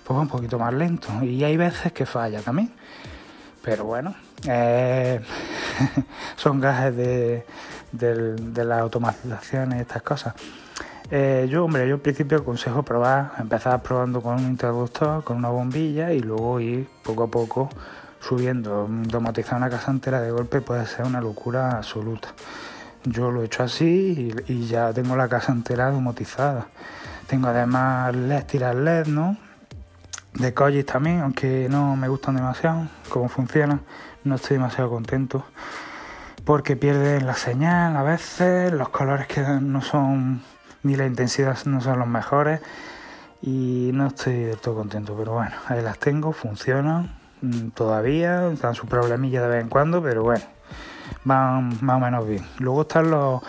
pues 0.03 0.17
va 0.17 0.21
un 0.21 0.27
poquito 0.27 0.59
más 0.59 0.73
lento. 0.73 1.07
Y 1.23 1.43
hay 1.43 1.57
veces 1.57 1.91
que 1.91 2.05
falla 2.05 2.41
también. 2.41 2.71
Pero 3.63 3.85
bueno, 3.85 4.13
eh, 4.47 5.21
son 6.35 6.59
gajes 6.59 6.95
de, 6.95 7.45
de, 7.91 8.35
de 8.35 8.65
la 8.65 8.79
automatización 8.79 9.77
y 9.77 9.79
estas 9.79 10.01
cosas. 10.01 10.33
Eh, 11.11 11.47
yo, 11.49 11.65
hombre, 11.65 11.87
yo 11.87 11.95
al 11.95 12.01
principio 12.01 12.39
aconsejo 12.39 12.83
probar, 12.83 13.33
empezar 13.39 13.81
probando 13.81 14.21
con 14.21 14.35
un 14.35 14.47
interruptor, 14.47 15.23
con 15.23 15.37
una 15.37 15.49
bombilla 15.49 16.11
y 16.11 16.19
luego 16.19 16.59
ir 16.59 16.87
poco 17.03 17.23
a 17.23 17.27
poco 17.27 17.69
subiendo. 18.27 18.87
Automatizar 19.05 19.57
una 19.57 19.69
casa 19.69 19.91
entera 19.91 20.21
de 20.21 20.31
golpe 20.31 20.61
puede 20.61 20.85
ser 20.87 21.05
una 21.05 21.21
locura 21.21 21.77
absoluta. 21.77 22.29
Yo 23.03 23.31
lo 23.31 23.41
he 23.41 23.45
hecho 23.45 23.63
así 23.63 24.33
y, 24.47 24.65
ya 24.67 24.93
tengo 24.93 25.15
la 25.15 25.27
casa 25.27 25.51
entera 25.51 25.87
automatizada. 25.87 26.67
Tengo 27.27 27.47
además 27.47 28.15
LED, 28.15 28.43
tiras 28.45 28.75
LED, 28.75 29.07
¿no? 29.07 29.37
De 30.33 30.53
Collis 30.53 30.85
también, 30.85 31.21
aunque 31.21 31.67
no 31.69 31.95
me 31.95 32.07
gustan 32.07 32.35
demasiado 32.35 32.87
cómo 33.09 33.29
funcionan 33.29 33.81
no 34.23 34.35
estoy 34.35 34.57
demasiado 34.57 34.89
contento 34.89 35.45
porque 36.45 36.75
pierden 36.75 37.25
la 37.25 37.35
señal 37.35 37.95
a 37.95 38.03
veces, 38.03 38.71
los 38.73 38.89
colores 38.89 39.27
que 39.27 39.41
no 39.41 39.81
son 39.81 40.41
ni 40.83 40.95
la 40.95 41.05
intensidad 41.05 41.57
no 41.65 41.79
son 41.81 41.99
los 41.99 42.07
mejores 42.07 42.61
y 43.41 43.91
no 43.93 44.07
estoy 44.07 44.43
del 44.43 44.57
todo 44.57 44.75
contento, 44.75 45.15
pero 45.17 45.33
bueno, 45.33 45.55
ahí 45.67 45.81
las 45.81 45.99
tengo, 45.99 46.31
funcionan 46.33 47.22
todavía, 47.73 48.51
dan 48.61 48.75
su 48.75 48.87
problemilla 48.87 49.41
de 49.43 49.47
vez 49.47 49.63
en 49.63 49.69
cuando, 49.69 50.01
pero 50.01 50.23
bueno, 50.23 50.43
van 51.23 51.77
más 51.81 51.97
o 51.97 51.99
menos 51.99 52.27
bien. 52.27 52.45
Luego 52.59 52.83
están 52.83 53.11
los, 53.11 53.41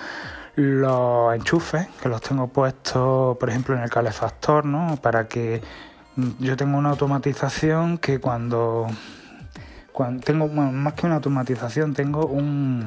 los 0.57 1.35
enchufes, 1.35 1.89
que 2.03 2.09
los 2.09 2.21
tengo 2.21 2.49
puestos, 2.49 3.37
por 3.37 3.51
ejemplo, 3.51 3.77
en 3.77 3.83
el 3.83 3.91
calefactor, 3.91 4.65
¿no? 4.65 4.97
Para 5.01 5.29
que 5.29 5.63
mm, 6.17 6.31
yo 6.41 6.57
tengo 6.57 6.79
una 6.79 6.91
automatización 6.91 7.99
que 7.99 8.21
cuando 8.21 8.87
tengo 10.25 10.49
más 10.49 10.95
que 10.95 11.07
una 11.07 11.17
automatización, 11.17 11.95
tengo 11.95 12.27
un, 12.27 12.85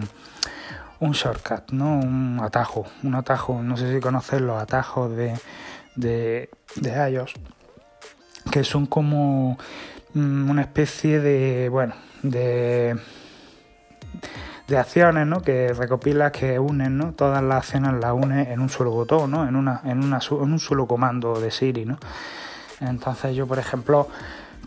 un 0.99 1.11
shortcut, 1.11 1.71
¿no? 1.71 1.99
Un 1.99 2.39
atajo, 2.41 2.85
un 3.03 3.15
atajo, 3.15 3.61
no 3.63 3.77
sé 3.77 3.93
si 3.93 4.01
conocen 4.01 4.45
los 4.45 4.61
atajos 4.61 5.15
de, 5.15 5.39
de, 5.95 6.49
de 6.75 7.11
iOS, 7.11 7.33
que 8.51 8.63
son 8.63 8.85
como 8.87 9.53
mm, 9.53 9.57
una 10.15 10.61
especie 10.61 11.19
de, 11.19 11.69
bueno, 11.69 11.95
de, 12.23 12.97
de 14.67 14.77
acciones, 14.77 15.27
¿no? 15.27 15.41
Que 15.41 15.73
recopilas, 15.73 16.31
que 16.31 16.59
unen, 16.59 16.97
¿no? 16.97 17.13
Todas 17.13 17.43
las 17.43 17.57
acciones 17.57 17.93
las 18.01 18.13
une 18.13 18.51
en 18.51 18.59
un 18.59 18.69
solo 18.69 18.91
botón, 18.91 19.31
¿no? 19.31 19.47
En, 19.47 19.55
una, 19.55 19.81
en, 19.83 20.03
una, 20.03 20.19
en 20.29 20.51
un 20.51 20.59
solo 20.59 20.87
comando 20.87 21.39
de 21.39 21.51
Siri, 21.51 21.85
¿no? 21.85 21.97
Entonces 22.79 23.35
yo, 23.35 23.47
por 23.47 23.59
ejemplo, 23.59 24.07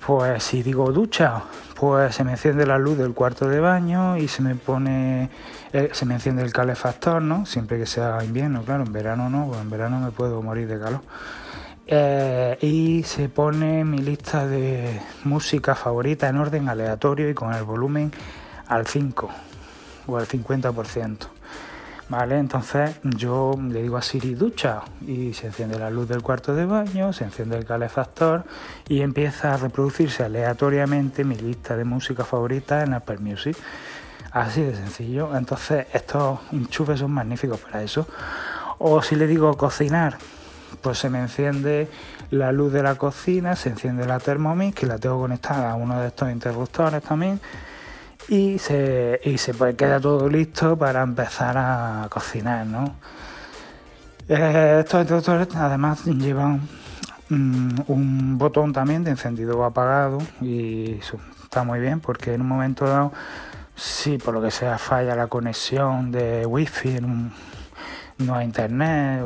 pues 0.04 0.42
si 0.42 0.62
digo 0.62 0.90
ducha, 0.92 1.42
pues 1.75 2.14
se 2.14 2.25
me 2.25 2.32
enciende 2.32 2.66
la 2.66 2.78
luz 2.78 2.99
del 2.99 3.12
cuarto 3.12 3.49
de 3.49 3.61
baño 3.61 4.16
y 4.16 4.28
se 4.28 4.42
me 4.42 4.54
pone, 4.54 5.30
eh, 5.73 5.90
se 5.92 6.06
me 6.06 6.14
enciende 6.14 6.42
el 6.42 6.52
calefactor, 6.52 7.23
¿no? 7.23 7.47
Siempre 7.47 7.78
que 7.78 7.87
sea 7.87 8.23
invierno, 8.25 8.62
claro, 8.62 8.85
en 8.85 8.92
verano 8.92 9.30
no, 9.30 9.47
pues 9.47 9.61
en 9.61 9.70
verano 9.70 10.00
me 10.00 10.11
puedo 10.11 10.42
morir 10.42 10.68
de 10.68 10.78
calor. 10.78 11.02
Eh, 11.92 12.56
y 12.61 13.02
se 13.02 13.28
pone 13.28 13.85
mi 13.85 13.99
lista 13.99 14.47
de 14.47 15.00
música 15.25 15.75
favorita 15.75 16.28
en 16.28 16.37
orden 16.37 16.68
aleatorio 16.68 17.28
y 17.28 17.35
con 17.35 17.52
el 17.52 17.64
volumen 17.64 18.12
al 18.68 18.87
5 18.87 19.28
o 20.06 20.16
al 20.16 20.28
50%. 20.28 21.16
¿Vale? 22.09 22.38
Entonces 22.38 23.00
yo 23.02 23.59
le 23.61 23.82
digo 23.82 23.97
a 23.97 24.02
Siri 24.02 24.35
ducha 24.35 24.82
y 25.04 25.32
se 25.32 25.49
enciende 25.49 25.80
la 25.80 25.90
luz 25.90 26.09
del 26.09 26.23
cuarto 26.23 26.54
de 26.54 26.64
baño, 26.64 27.12
se 27.12 27.25
enciende 27.25 27.56
el 27.56 27.64
calefactor 27.64 28.44
y 28.88 29.00
empieza 29.00 29.54
a 29.54 29.56
reproducirse 29.56 30.23
aleatoriamente 30.23 31.25
mi 31.25 31.35
lista 31.35 31.76
de 31.76 31.82
música 31.82 32.25
favorita 32.25 32.85
en 32.85 32.94
Apple 32.94 33.18
Music. 33.18 33.56
Así 34.30 34.62
de 34.62 34.76
sencillo. 34.76 35.37
Entonces 35.37 35.88
estos 35.92 36.38
enchufes 36.52 37.00
son 37.00 37.11
magníficos 37.11 37.59
para 37.59 37.82
eso. 37.82 38.06
O 38.78 39.02
si 39.02 39.16
le 39.16 39.26
digo 39.26 39.56
cocinar, 39.56 40.18
pues 40.80 40.98
se 40.98 41.10
me 41.10 41.20
enciende 41.20 41.88
la 42.30 42.52
luz 42.52 42.72
de 42.72 42.82
la 42.82 42.94
cocina, 42.94 43.56
se 43.56 43.70
enciende 43.70 44.06
la 44.06 44.18
Thermomix, 44.20 44.74
que 44.74 44.86
la 44.86 44.98
tengo 44.98 45.20
conectada 45.20 45.72
a 45.72 45.74
uno 45.74 46.00
de 46.00 46.08
estos 46.08 46.30
interruptores 46.30 47.02
también 47.02 47.40
y 48.28 48.58
se, 48.58 49.20
pues 49.58 49.74
queda 49.74 50.00
todo 50.00 50.28
listo 50.28 50.76
para 50.76 51.02
empezar 51.02 51.56
a 51.58 52.06
cocinar, 52.08 52.66
¿no? 52.66 52.94
Eh, 54.28 54.78
estos 54.80 55.00
interruptores 55.02 55.48
además 55.56 56.04
llevan 56.04 56.60
mm, 57.28 57.80
un 57.88 58.38
botón 58.38 58.72
también 58.72 59.02
de 59.02 59.10
encendido 59.10 59.58
o 59.58 59.64
apagado 59.64 60.18
y 60.40 61.00
está 61.42 61.64
muy 61.64 61.80
bien 61.80 61.98
porque 61.98 62.34
en 62.34 62.42
un 62.42 62.46
momento 62.46 62.84
dado 62.84 63.12
si 63.74 64.18
por 64.18 64.34
lo 64.34 64.42
que 64.42 64.52
sea 64.52 64.78
falla 64.78 65.16
la 65.16 65.26
conexión 65.26 66.12
de 66.12 66.46
wifi 66.46 66.98
no 68.20 68.34
hay 68.34 68.46
internet 68.46 69.22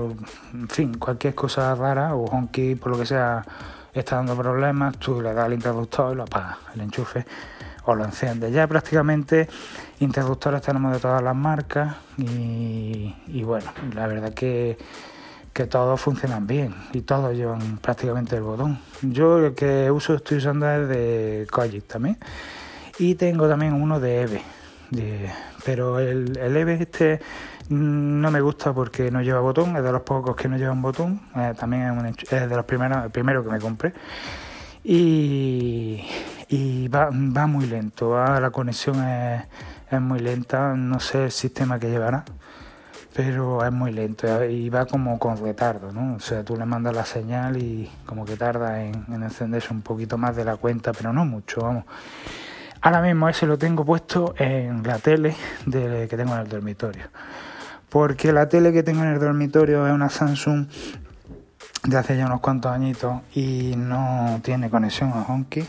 en 0.52 0.68
fin 0.68 0.94
cualquier 0.94 1.34
cosa 1.34 1.74
rara 1.74 2.14
o 2.14 2.24
honky 2.24 2.74
por 2.74 2.92
lo 2.92 2.98
que 2.98 3.06
sea 3.06 3.44
está 3.92 4.16
dando 4.16 4.36
problemas 4.36 4.98
tú 4.98 5.20
le 5.20 5.32
das 5.32 5.44
al 5.44 5.52
interruptor 5.52 6.12
y 6.12 6.16
lo 6.16 6.22
apagas 6.24 6.58
el 6.74 6.80
enchufe 6.80 7.24
o 7.86 7.94
lo 7.94 8.04
enciende. 8.04 8.50
Ya 8.50 8.66
prácticamente 8.66 9.48
interruptores 10.00 10.62
tenemos 10.62 10.92
de 10.92 10.98
todas 10.98 11.22
las 11.22 11.36
marcas 11.36 11.96
y, 12.16 13.42
bueno, 13.44 13.70
la 13.94 14.06
verdad 14.06 14.32
que, 14.32 14.78
que 15.52 15.66
todos 15.66 16.00
funcionan 16.00 16.46
bien 16.46 16.74
y 16.92 17.02
todos 17.02 17.34
llevan 17.34 17.78
prácticamente 17.78 18.36
el 18.36 18.42
botón. 18.42 18.78
Yo 19.02 19.38
el 19.38 19.54
que 19.54 19.90
uso 19.90 20.14
estoy 20.14 20.38
usando 20.38 20.70
es 20.70 20.88
de 20.88 21.46
Kojic 21.50 21.86
también 21.86 22.18
y 22.98 23.14
tengo 23.14 23.48
también 23.48 23.74
uno 23.74 24.00
de 24.00 24.22
EVE. 24.22 24.42
pero 25.64 25.98
el, 25.98 26.36
el 26.38 26.56
EVE 26.56 26.74
este 26.74 27.20
no 27.68 28.30
me 28.30 28.40
gusta 28.40 28.72
porque 28.72 29.10
no 29.10 29.22
lleva 29.22 29.40
botón, 29.40 29.76
es 29.76 29.82
de 29.82 29.92
los 29.92 30.02
pocos 30.02 30.36
que 30.36 30.48
no 30.48 30.56
llevan 30.56 30.82
botón, 30.82 31.20
eh, 31.36 31.54
también 31.58 32.06
es, 32.06 32.32
es 32.32 32.48
de 32.48 32.56
los 32.56 32.64
primeros, 32.64 33.04
el 33.04 33.10
primero 33.10 33.42
que 33.42 33.50
me 33.50 33.58
compré. 33.58 33.92
Y, 34.86 35.98
va, 36.88 37.10
muy 37.10 37.66
lento, 37.66 38.14
la 38.14 38.50
conexión 38.50 39.02
es, 39.02 40.00
muy 40.00 40.18
lenta, 40.18 40.74
no 40.74 41.00
sé 41.00 41.24
el 41.24 41.30
sistema 41.30 41.78
que 41.78 41.88
llevará, 41.88 42.24
pero 43.14 43.64
es 43.64 43.72
muy 43.72 43.92
lento 43.92 44.44
y 44.44 44.68
va 44.68 44.84
como 44.84 45.18
con 45.18 45.38
retardo, 45.38 45.90
¿no? 45.90 46.16
O 46.16 46.20
sea, 46.20 46.44
tú 46.44 46.56
le 46.56 46.66
mandas 46.66 46.94
la 46.94 47.06
señal 47.06 47.56
y 47.56 47.90
como 48.04 48.26
que 48.26 48.36
tarda 48.36 48.82
en, 48.82 49.06
encenderse 49.08 49.72
un 49.72 49.80
poquito 49.80 50.18
más 50.18 50.36
de 50.36 50.44
la 50.44 50.56
cuenta, 50.56 50.92
pero 50.92 51.12
no 51.12 51.24
mucho, 51.24 51.62
vamos. 51.62 51.84
Ahora 52.82 53.00
mismo 53.00 53.28
ese 53.30 53.46
lo 53.46 53.56
tengo 53.56 53.84
puesto 53.86 54.34
en 54.36 54.82
la 54.82 54.98
tele 54.98 55.34
que 55.70 56.14
tengo 56.14 56.34
en 56.34 56.40
el 56.40 56.48
dormitorio. 56.48 57.04
Porque 57.94 58.32
la 58.32 58.48
tele 58.48 58.72
que 58.72 58.82
tengo 58.82 59.04
en 59.04 59.12
el 59.12 59.20
dormitorio 59.20 59.86
es 59.86 59.92
una 59.94 60.10
Samsung 60.10 60.66
de 61.84 61.96
hace 61.96 62.16
ya 62.16 62.26
unos 62.26 62.40
cuantos 62.40 62.72
añitos 62.72 63.20
y 63.36 63.74
no 63.76 64.40
tiene 64.42 64.68
conexión 64.68 65.10
a 65.10 65.22
Honky 65.22 65.64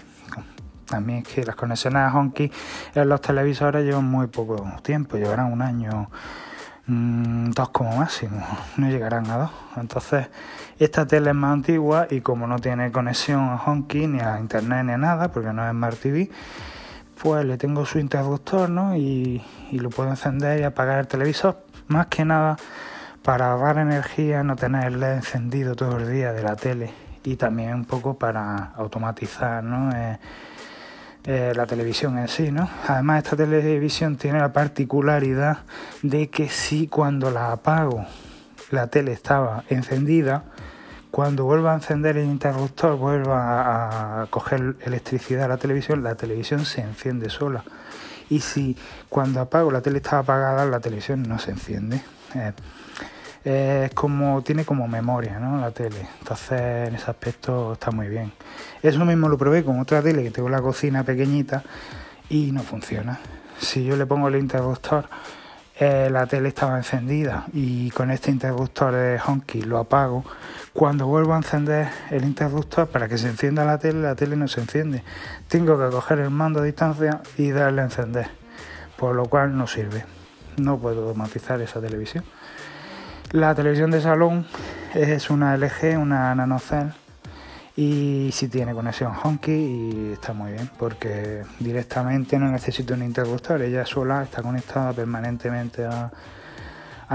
también 0.85 1.19
es 1.19 1.27
que 1.27 1.43
las 1.43 1.55
conexiones 1.55 2.01
a 2.01 2.11
Honky 2.11 2.51
en 2.95 3.09
los 3.09 3.21
televisores 3.21 3.85
llevan 3.85 4.05
muy 4.05 4.25
poco 4.25 4.65
tiempo, 4.81 5.17
llevarán 5.17 5.51
un 5.51 5.61
año, 5.61 6.09
mm, 6.87 7.51
dos 7.51 7.69
como 7.69 7.95
máximo, 7.95 8.43
no 8.77 8.89
llegarán 8.89 9.29
a 9.29 9.37
dos. 9.37 9.51
Entonces, 9.77 10.27
esta 10.79 11.05
tele 11.05 11.29
es 11.29 11.35
más 11.35 11.53
antigua 11.53 12.07
y 12.09 12.21
como 12.21 12.47
no 12.47 12.57
tiene 12.57 12.91
conexión 12.91 13.41
a 13.41 13.57
Honky 13.57 14.07
ni 14.07 14.19
a 14.19 14.39
internet 14.39 14.85
ni 14.85 14.93
a 14.93 14.97
nada, 14.97 15.31
porque 15.31 15.53
no 15.53 15.63
es 15.63 15.71
Smart 15.71 15.99
TV, 15.99 16.31
pues 17.21 17.45
le 17.45 17.57
tengo 17.57 17.85
su 17.85 17.99
interruptor 17.99 18.69
¿no? 18.69 18.95
y, 18.95 19.43
y 19.71 19.79
lo 19.79 19.89
puedo 19.89 20.09
encender 20.09 20.59
y 20.59 20.63
apagar 20.63 20.99
el 20.99 21.07
televisor, 21.07 21.64
más 21.87 22.07
que 22.07 22.25
nada 22.25 22.57
para 23.23 23.51
ahorrar 23.51 23.79
energía, 23.79 24.43
no 24.43 24.55
tenerle 24.55 25.13
encendido 25.13 25.75
todo 25.75 25.97
el 25.97 26.11
día 26.11 26.31
de 26.31 26.43
la 26.43 26.55
tele 26.55 26.93
y 27.23 27.35
también 27.35 27.73
un 27.73 27.85
poco 27.85 28.17
para 28.17 28.71
automatizar, 28.75 29.63
¿no? 29.63 29.95
Eh, 29.95 30.19
eh, 31.25 31.53
la 31.55 31.65
televisión 31.65 32.19
en 32.19 32.27
sí, 32.27 32.51
¿no? 32.51 32.69
Además 32.87 33.23
esta 33.23 33.35
televisión 33.35 34.15
tiene 34.15 34.39
la 34.39 34.53
particularidad 34.53 35.59
de 36.03 36.29
que 36.29 36.49
si 36.49 36.87
cuando 36.87 37.31
la 37.31 37.51
apago 37.51 38.05
la 38.69 38.87
tele 38.87 39.11
estaba 39.11 39.63
encendida, 39.69 40.43
cuando 41.15 41.45
vuelva 41.45 41.71
a 41.71 41.75
encender 41.75 42.17
el 42.17 42.25
interruptor, 42.25 42.97
vuelva 42.97 44.23
a, 44.23 44.27
coger 44.27 44.75
electricidad 44.81 45.45
a 45.45 45.47
la 45.47 45.55
televisión, 45.55 46.03
la 46.03 46.15
televisión 46.15 46.65
se 46.65 46.81
enciende 46.81 47.29
sola. 47.29 47.63
Y 48.29 48.41
si 48.41 48.75
cuando 49.07 49.39
apago 49.39 49.71
la 49.71 49.79
tele 49.79 49.99
estaba 49.99 50.23
apagada, 50.23 50.65
la 50.65 50.81
televisión 50.81 51.23
no 51.23 51.39
se 51.39 51.51
enciende. 51.51 52.01
Eh, 53.45 53.83
es 53.85 53.93
como 53.93 54.41
tiene 54.41 54.65
como 54.65 54.89
memoria 54.89 55.39
¿no? 55.39 55.61
la 55.61 55.69
tele 55.69 56.07
entonces 56.19 56.87
en 56.87 56.95
ese 56.95 57.11
aspecto 57.11 57.73
está 57.73 57.91
muy 57.91 58.07
bien 58.07 58.33
eso 58.81 59.05
mismo 59.05 59.29
lo 59.29 59.37
probé 59.37 59.63
con 59.63 59.79
otra 59.79 60.01
tele 60.01 60.23
que 60.23 60.31
tengo 60.31 60.49
la 60.49 60.63
cocina 60.63 61.03
pequeñita 61.03 61.61
y 62.27 62.51
no 62.51 62.63
funciona 62.63 63.19
si 63.59 63.85
yo 63.85 63.95
le 63.97 64.07
pongo 64.07 64.29
el 64.29 64.37
interruptor 64.37 65.07
eh, 65.77 66.09
la 66.11 66.25
tele 66.25 66.49
estaba 66.49 66.77
encendida 66.77 67.45
y 67.53 67.89
con 67.91 68.11
este 68.11 68.31
interruptor 68.31 68.93
de 68.93 69.19
Honky 69.19 69.61
lo 69.61 69.77
apago. 69.77 70.23
Cuando 70.73 71.07
vuelvo 71.07 71.33
a 71.33 71.37
encender 71.37 71.87
el 72.11 72.23
interruptor 72.23 72.87
para 72.87 73.07
que 73.07 73.17
se 73.17 73.27
encienda 73.27 73.65
la 73.65 73.77
tele 73.77 74.01
la 74.01 74.15
tele 74.15 74.35
no 74.35 74.47
se 74.47 74.61
enciende. 74.61 75.03
Tengo 75.47 75.77
que 75.77 75.93
coger 75.93 76.19
el 76.19 76.29
mando 76.29 76.61
a 76.61 76.63
distancia 76.63 77.21
y 77.37 77.51
darle 77.51 77.81
a 77.81 77.85
encender 77.85 78.45
por 78.95 79.15
lo 79.15 79.25
cual 79.25 79.57
no 79.57 79.67
sirve. 79.67 80.05
No 80.57 80.77
puedo 80.77 81.07
automatizar 81.07 81.61
esa 81.61 81.81
televisión. 81.81 82.23
La 83.31 83.53
televisión 83.55 83.91
de 83.91 84.01
salón 84.01 84.45
es 84.93 85.29
una 85.29 85.57
LG, 85.57 85.97
una 85.97 86.33
NanoCell 86.35 86.93
y 87.77 88.29
si 88.31 88.47
tiene 88.47 88.73
conexión 88.73 89.13
Honky 89.21 89.51
y 89.51 90.11
está 90.13 90.31
muy 90.31 90.53
bien 90.53 90.69
porque 90.77 91.43
directamente 91.59 92.39
no 92.39 92.49
necesito 92.49 92.93
un 92.93 93.03
interruptor, 93.03 93.61
ella 93.61 93.85
sola 93.85 94.23
está 94.23 94.41
conectada 94.41 94.93
permanentemente 94.93 95.85
a, 95.85 96.11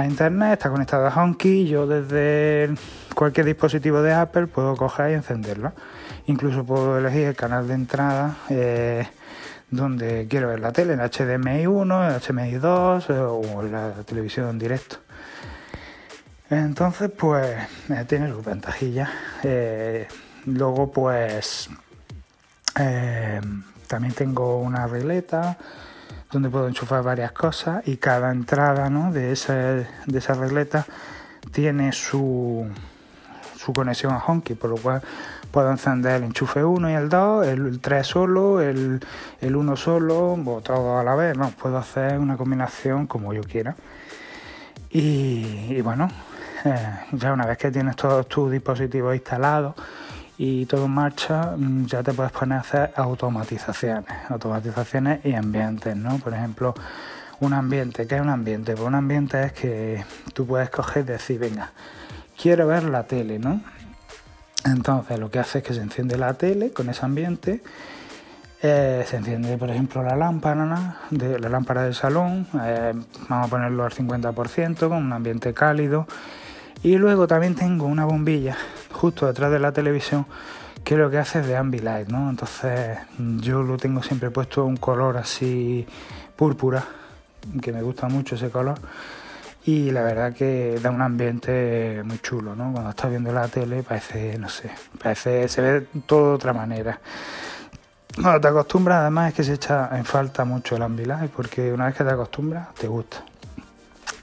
internet, 0.05 0.53
está 0.53 0.71
conectada 0.71 1.09
a 1.09 1.15
Honky, 1.15 1.67
yo 1.67 1.87
desde 1.87 2.75
cualquier 3.15 3.47
dispositivo 3.47 4.03
de 4.03 4.13
Apple 4.13 4.47
puedo 4.47 4.77
coger 4.77 5.11
y 5.11 5.15
encenderla. 5.15 5.73
Incluso 6.27 6.65
puedo 6.65 6.97
elegir 6.97 7.27
el 7.27 7.37
canal 7.37 7.67
de 7.67 7.75
entrada 7.75 8.37
eh, 8.51 9.09
donde 9.71 10.27
quiero 10.29 10.49
ver 10.49 10.61
la 10.61 10.73
tele, 10.73 10.93
en 10.93 11.01
HDMI 11.01 11.67
1, 11.67 12.11
en 12.11 12.21
HDMI 12.21 12.53
2 12.53 13.11
eh, 13.11 13.13
o 13.15 13.63
la 13.63 13.93
televisión 14.07 14.49
en 14.51 14.59
directo. 14.59 14.99
Entonces, 16.51 17.11
pues 17.11 17.57
eh, 17.89 18.05
tiene 18.07 18.31
sus 18.31 18.45
ventajillas. 18.45 19.09
Luego, 20.47 20.91
pues 20.91 21.69
eh, 22.79 23.41
también 23.87 24.15
tengo 24.15 24.59
una 24.59 24.87
regleta 24.87 25.59
donde 26.31 26.49
puedo 26.49 26.69
enchufar 26.69 27.03
varias 27.03 27.33
cosas 27.33 27.87
y 27.87 27.97
cada 27.97 28.31
entrada 28.31 28.89
¿no? 28.89 29.13
de, 29.13 29.33
esa, 29.33 29.55
de 29.55 29.87
esa 30.19 30.35
regleta 30.35 30.87
tiene 31.51 31.93
su, 31.93 32.67
su 33.57 33.73
conexión 33.73 34.13
a 34.13 34.19
Honky, 34.19 34.55
por 34.55 34.71
lo 34.71 34.77
cual 34.77 35.03
puedo 35.51 35.71
encender 35.71 36.17
el 36.17 36.25
enchufe 36.25 36.63
1 36.63 36.91
y 36.91 36.95
el 36.95 37.09
2, 37.09 37.47
el 37.49 37.81
3 37.81 38.07
solo, 38.07 38.61
el, 38.61 39.01
el 39.41 39.57
1 39.57 39.77
solo, 39.77 40.35
o 40.35 40.61
todo 40.61 40.99
a 40.99 41.05
la 41.05 41.17
vez, 41.17 41.37
no, 41.37 41.51
puedo 41.51 41.77
hacer 41.77 42.19
una 42.19 42.37
combinación 42.37 43.07
como 43.09 43.33
yo 43.33 43.43
quiera. 43.43 43.75
y 44.91 45.81
bueno, 45.83 46.09
eh, 46.65 47.01
ya 47.13 47.33
una 47.33 47.47
vez 47.47 47.57
que 47.59 47.71
tienes 47.71 47.97
todos 47.97 48.29
tus 48.29 48.51
dispositivos 48.51 49.15
instalados 49.15 49.75
y 50.43 50.65
todo 50.65 50.87
en 50.87 50.93
marcha, 50.93 51.55
mm, 51.55 51.85
ya 51.85 52.03
te 52.03 52.15
puedes 52.15 52.33
poner 52.33 52.57
a 52.57 52.61
hacer 52.63 52.93
automatizaciones, 52.97 54.07
automatizaciones 54.31 55.23
y 55.23 55.35
ambientes, 55.35 55.95
¿no? 55.95 56.17
Por 56.17 56.33
ejemplo, 56.33 56.73
un 57.41 57.53
ambiente, 57.53 58.07
¿qué 58.07 58.15
es 58.15 58.23
un 58.23 58.31
ambiente? 58.31 58.73
Pues 58.73 58.87
un 58.87 58.95
ambiente 58.95 59.43
es 59.45 59.53
que 59.53 60.03
tú 60.33 60.47
puedes 60.47 60.71
coger 60.71 61.05
y 61.05 61.09
decir, 61.09 61.39
venga, 61.39 61.73
quiero 62.41 62.67
ver 62.67 62.85
la 62.85 63.03
tele, 63.03 63.39
¿no? 63.39 63.61
Entonces 64.65 65.19
lo 65.19 65.31
que 65.31 65.41
hace 65.41 65.59
es 65.59 65.65
que 65.65 65.75
se 65.75 65.83
enciende 65.83 66.17
la 66.17 66.33
tele 66.33 66.71
con 66.71 66.89
ese 66.89 67.05
ambiente, 67.05 67.63
eh, 68.63 69.05
se 69.07 69.19
enciende 69.19 69.59
por 69.59 69.69
ejemplo 69.69 70.03
la 70.03 70.17
lámpara, 70.17 71.01
de, 71.11 71.39
la 71.39 71.51
lámpara 71.51 71.83
del 71.83 71.95
salón, 71.95 72.47
eh, 72.63 72.95
vamos 73.29 73.47
a 73.47 73.51
ponerlo 73.51 73.85
al 73.85 73.93
50% 73.93 74.89
con 74.89 75.05
un 75.05 75.13
ambiente 75.13 75.53
cálido 75.53 76.07
y 76.83 76.97
luego 76.97 77.27
también 77.27 77.55
tengo 77.55 77.85
una 77.85 78.07
bombilla 78.07 78.57
justo 78.93 79.27
detrás 79.27 79.51
de 79.51 79.59
la 79.59 79.73
televisión 79.73 80.27
que 80.85 80.97
lo 80.97 81.11
que 81.11 81.19
hace 81.19 81.41
es 81.41 81.47
de 81.47 81.57
ambilight, 81.57 82.09
¿no? 82.09 82.31
Entonces 82.31 82.99
yo 83.19 83.63
lo 83.63 83.77
tengo 83.77 84.03
siempre 84.03 84.31
puesto 84.31 84.65
un 84.65 84.77
color 84.77 85.17
así 85.17 85.87
púrpura, 86.37 86.85
que 87.61 87.73
me 87.73 87.83
gusta 87.83 88.09
mucho 88.09 88.35
ese 88.35 88.51
color. 88.51 88.79
Y 89.67 89.91
la 89.91 90.03
verdad 90.03 90.33
que 90.33 90.79
da 90.83 90.91
un 90.91 91.03
ambiente 91.03 92.03
muy 92.05 92.19
chulo, 92.19 92.57
¿no? 92.57 92.73
Cuando 92.73 92.91
estás 92.91 93.11
viendo 93.11 93.31
la 93.33 93.47
tele 93.49 93.83
parece, 93.83 94.39
no 94.39 94.49
sé, 94.49 94.71
parece, 95.03 95.49
se 95.49 95.61
ve 95.61 95.87
todo 96.07 96.31
de 96.31 96.35
otra 96.35 96.53
manera. 96.53 96.99
Cuando 98.15 98.41
te 98.41 98.49
acostumbras, 98.49 99.01
además 99.01 99.29
es 99.29 99.35
que 99.35 99.45
se 99.45 99.55
echa 99.55 99.91
en 99.97 100.05
falta 100.05 100.45
mucho 100.45 100.77
el 100.77 100.83
Ambilight, 100.83 101.31
porque 101.31 101.73
una 101.73 101.87
vez 101.87 101.95
que 101.95 102.05
te 102.05 102.11
acostumbras, 102.11 102.75
te 102.75 102.89
gusta. 102.89 103.25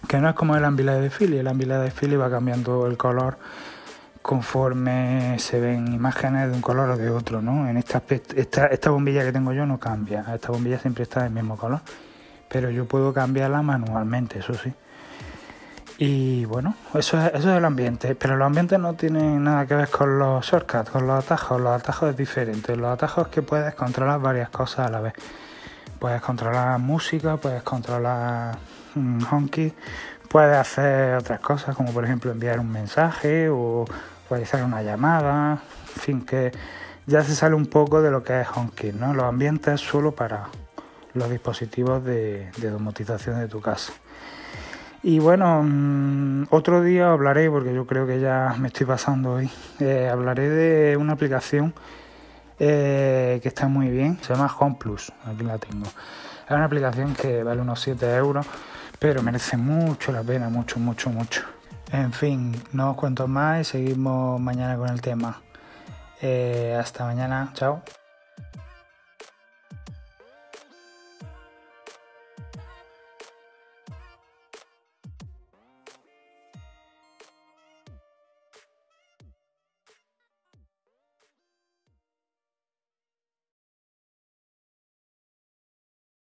Que 0.08 0.18
no 0.18 0.30
es 0.30 0.36
como 0.36 0.56
el 0.56 0.66
Ambilight 0.66 1.00
de 1.00 1.10
Philly, 1.10 1.38
el 1.38 1.48
Ambilight 1.48 1.82
de 1.82 1.92
Philly 1.92 2.16
va 2.16 2.30
cambiando 2.30 2.88
el 2.88 2.98
color 2.98 3.38
conforme 4.28 5.40
se 5.40 5.58
ven 5.58 5.94
imágenes 5.94 6.50
de 6.50 6.54
un 6.54 6.62
color 6.62 6.90
o 6.90 6.98
de 6.98 7.10
otro, 7.10 7.42
¿no? 7.42 7.70
En 7.70 7.78
este 7.78 8.22
esta, 8.36 8.68
esta 8.68 8.90
bombilla 8.90 9.24
que 9.24 9.32
tengo 9.32 9.54
yo 9.54 9.66
no 9.66 9.80
cambia, 9.80 10.26
esta 10.36 10.52
bombilla 10.52 10.78
siempre 10.80 11.04
está 11.04 11.24
del 11.24 11.32
mismo 11.32 11.56
color, 11.56 11.80
pero 12.50 12.70
yo 12.70 12.84
puedo 12.84 13.14
cambiarla 13.14 13.62
manualmente, 13.62 14.40
eso 14.40 14.54
sí. 14.54 14.74
Y 15.98 16.44
bueno, 16.44 16.76
eso 16.94 17.18
es, 17.18 17.34
eso 17.36 17.52
es 17.52 17.58
el 17.58 17.64
ambiente, 17.64 18.16
pero 18.16 18.36
los 18.36 18.46
ambientes 18.46 18.78
no 18.78 18.96
tienen 18.96 19.46
nada 19.46 19.66
que 19.66 19.76
ver 19.76 19.88
con 19.88 20.20
los 20.20 20.46
shortcuts, 20.46 20.90
con 20.90 21.08
los 21.08 21.24
atajos, 21.24 21.62
los 21.62 21.82
atajos 21.82 22.10
es 22.10 22.18
diferente, 22.18 22.76
los 22.76 22.92
atajos 22.92 23.28
es 23.28 23.32
que 23.32 23.42
puedes 23.42 23.76
controlar 23.76 24.20
varias 24.20 24.50
cosas 24.50 24.88
a 24.88 24.90
la 24.90 25.00
vez. 25.00 25.14
Puedes 26.00 26.22
controlar 26.22 26.78
música, 26.80 27.38
puedes 27.38 27.64
controlar 27.64 28.58
un 28.94 29.26
honky, 29.32 29.74
puedes 30.28 30.58
hacer 30.58 31.16
otras 31.16 31.40
cosas 31.40 31.78
como 31.78 31.94
por 31.94 32.04
ejemplo 32.04 32.30
enviar 32.30 32.60
un 32.60 32.70
mensaje 32.70 33.48
o 33.50 33.86
realizar 34.30 34.64
una 34.64 34.82
llamada, 34.82 35.62
en 35.96 36.02
fin, 36.02 36.22
que 36.26 36.52
ya 37.06 37.24
se 37.24 37.36
sale 37.36 37.56
un 37.56 37.68
poco 37.68 38.02
de 38.02 38.12
lo 38.12 38.24
que 38.24 38.42
es 38.42 38.48
HomeKit, 38.54 38.96
¿no? 38.96 39.14
Los 39.14 39.26
ambientes 39.26 39.80
solo 39.82 40.12
para 40.14 40.50
los 41.14 41.30
dispositivos 41.30 42.04
de, 42.04 42.50
domotización 42.62 43.40
de 43.40 43.48
tu 43.48 43.62
casa. 43.62 43.94
Y 45.04 45.20
bueno, 45.20 45.64
mm, 45.64 46.48
otro 46.50 46.82
día 46.82 47.12
hablaré, 47.12 47.50
porque 47.50 47.74
yo 47.74 47.86
creo 47.88 48.06
que 48.06 48.20
ya 48.20 48.56
me 48.60 48.68
estoy 48.68 48.86
pasando 48.86 49.34
hoy, 49.34 49.50
eh, 49.80 50.10
hablaré 50.12 50.50
de 50.50 50.98
una 50.98 51.14
aplicación 51.14 51.74
eh, 52.60 53.40
que 53.42 53.48
está 53.48 53.68
muy 53.68 53.90
bien, 53.90 54.18
se 54.22 54.34
llama 54.34 54.54
Home 54.60 54.76
Plus, 54.80 55.12
aquí 55.26 55.44
la 55.44 55.58
tengo. 55.58 55.86
Es 55.86 56.52
una 56.52 56.66
aplicación 56.66 57.14
que 57.14 57.44
vale 57.44 57.62
unos 57.62 57.80
7 57.82 58.16
euros, 58.16 58.46
pero 59.00 59.22
merece 59.22 59.58
mucho 59.58 60.12
la 60.12 60.24
pena, 60.24 60.50
mucho, 60.50 60.80
mucho, 60.80 61.10
mucho. 61.10 61.57
En 61.92 62.12
fin, 62.12 62.54
no 62.74 62.92
os 62.92 62.98
cuento 62.98 63.28
más 63.28 63.62
y 63.62 63.64
seguimos 63.64 64.40
mañana 64.42 64.78
con 64.78 64.90
el 64.90 65.02
tema. 65.02 65.42
Eh, 66.22 66.76
hasta 66.80 67.06
mañana, 67.06 67.52
chao. 67.54 67.82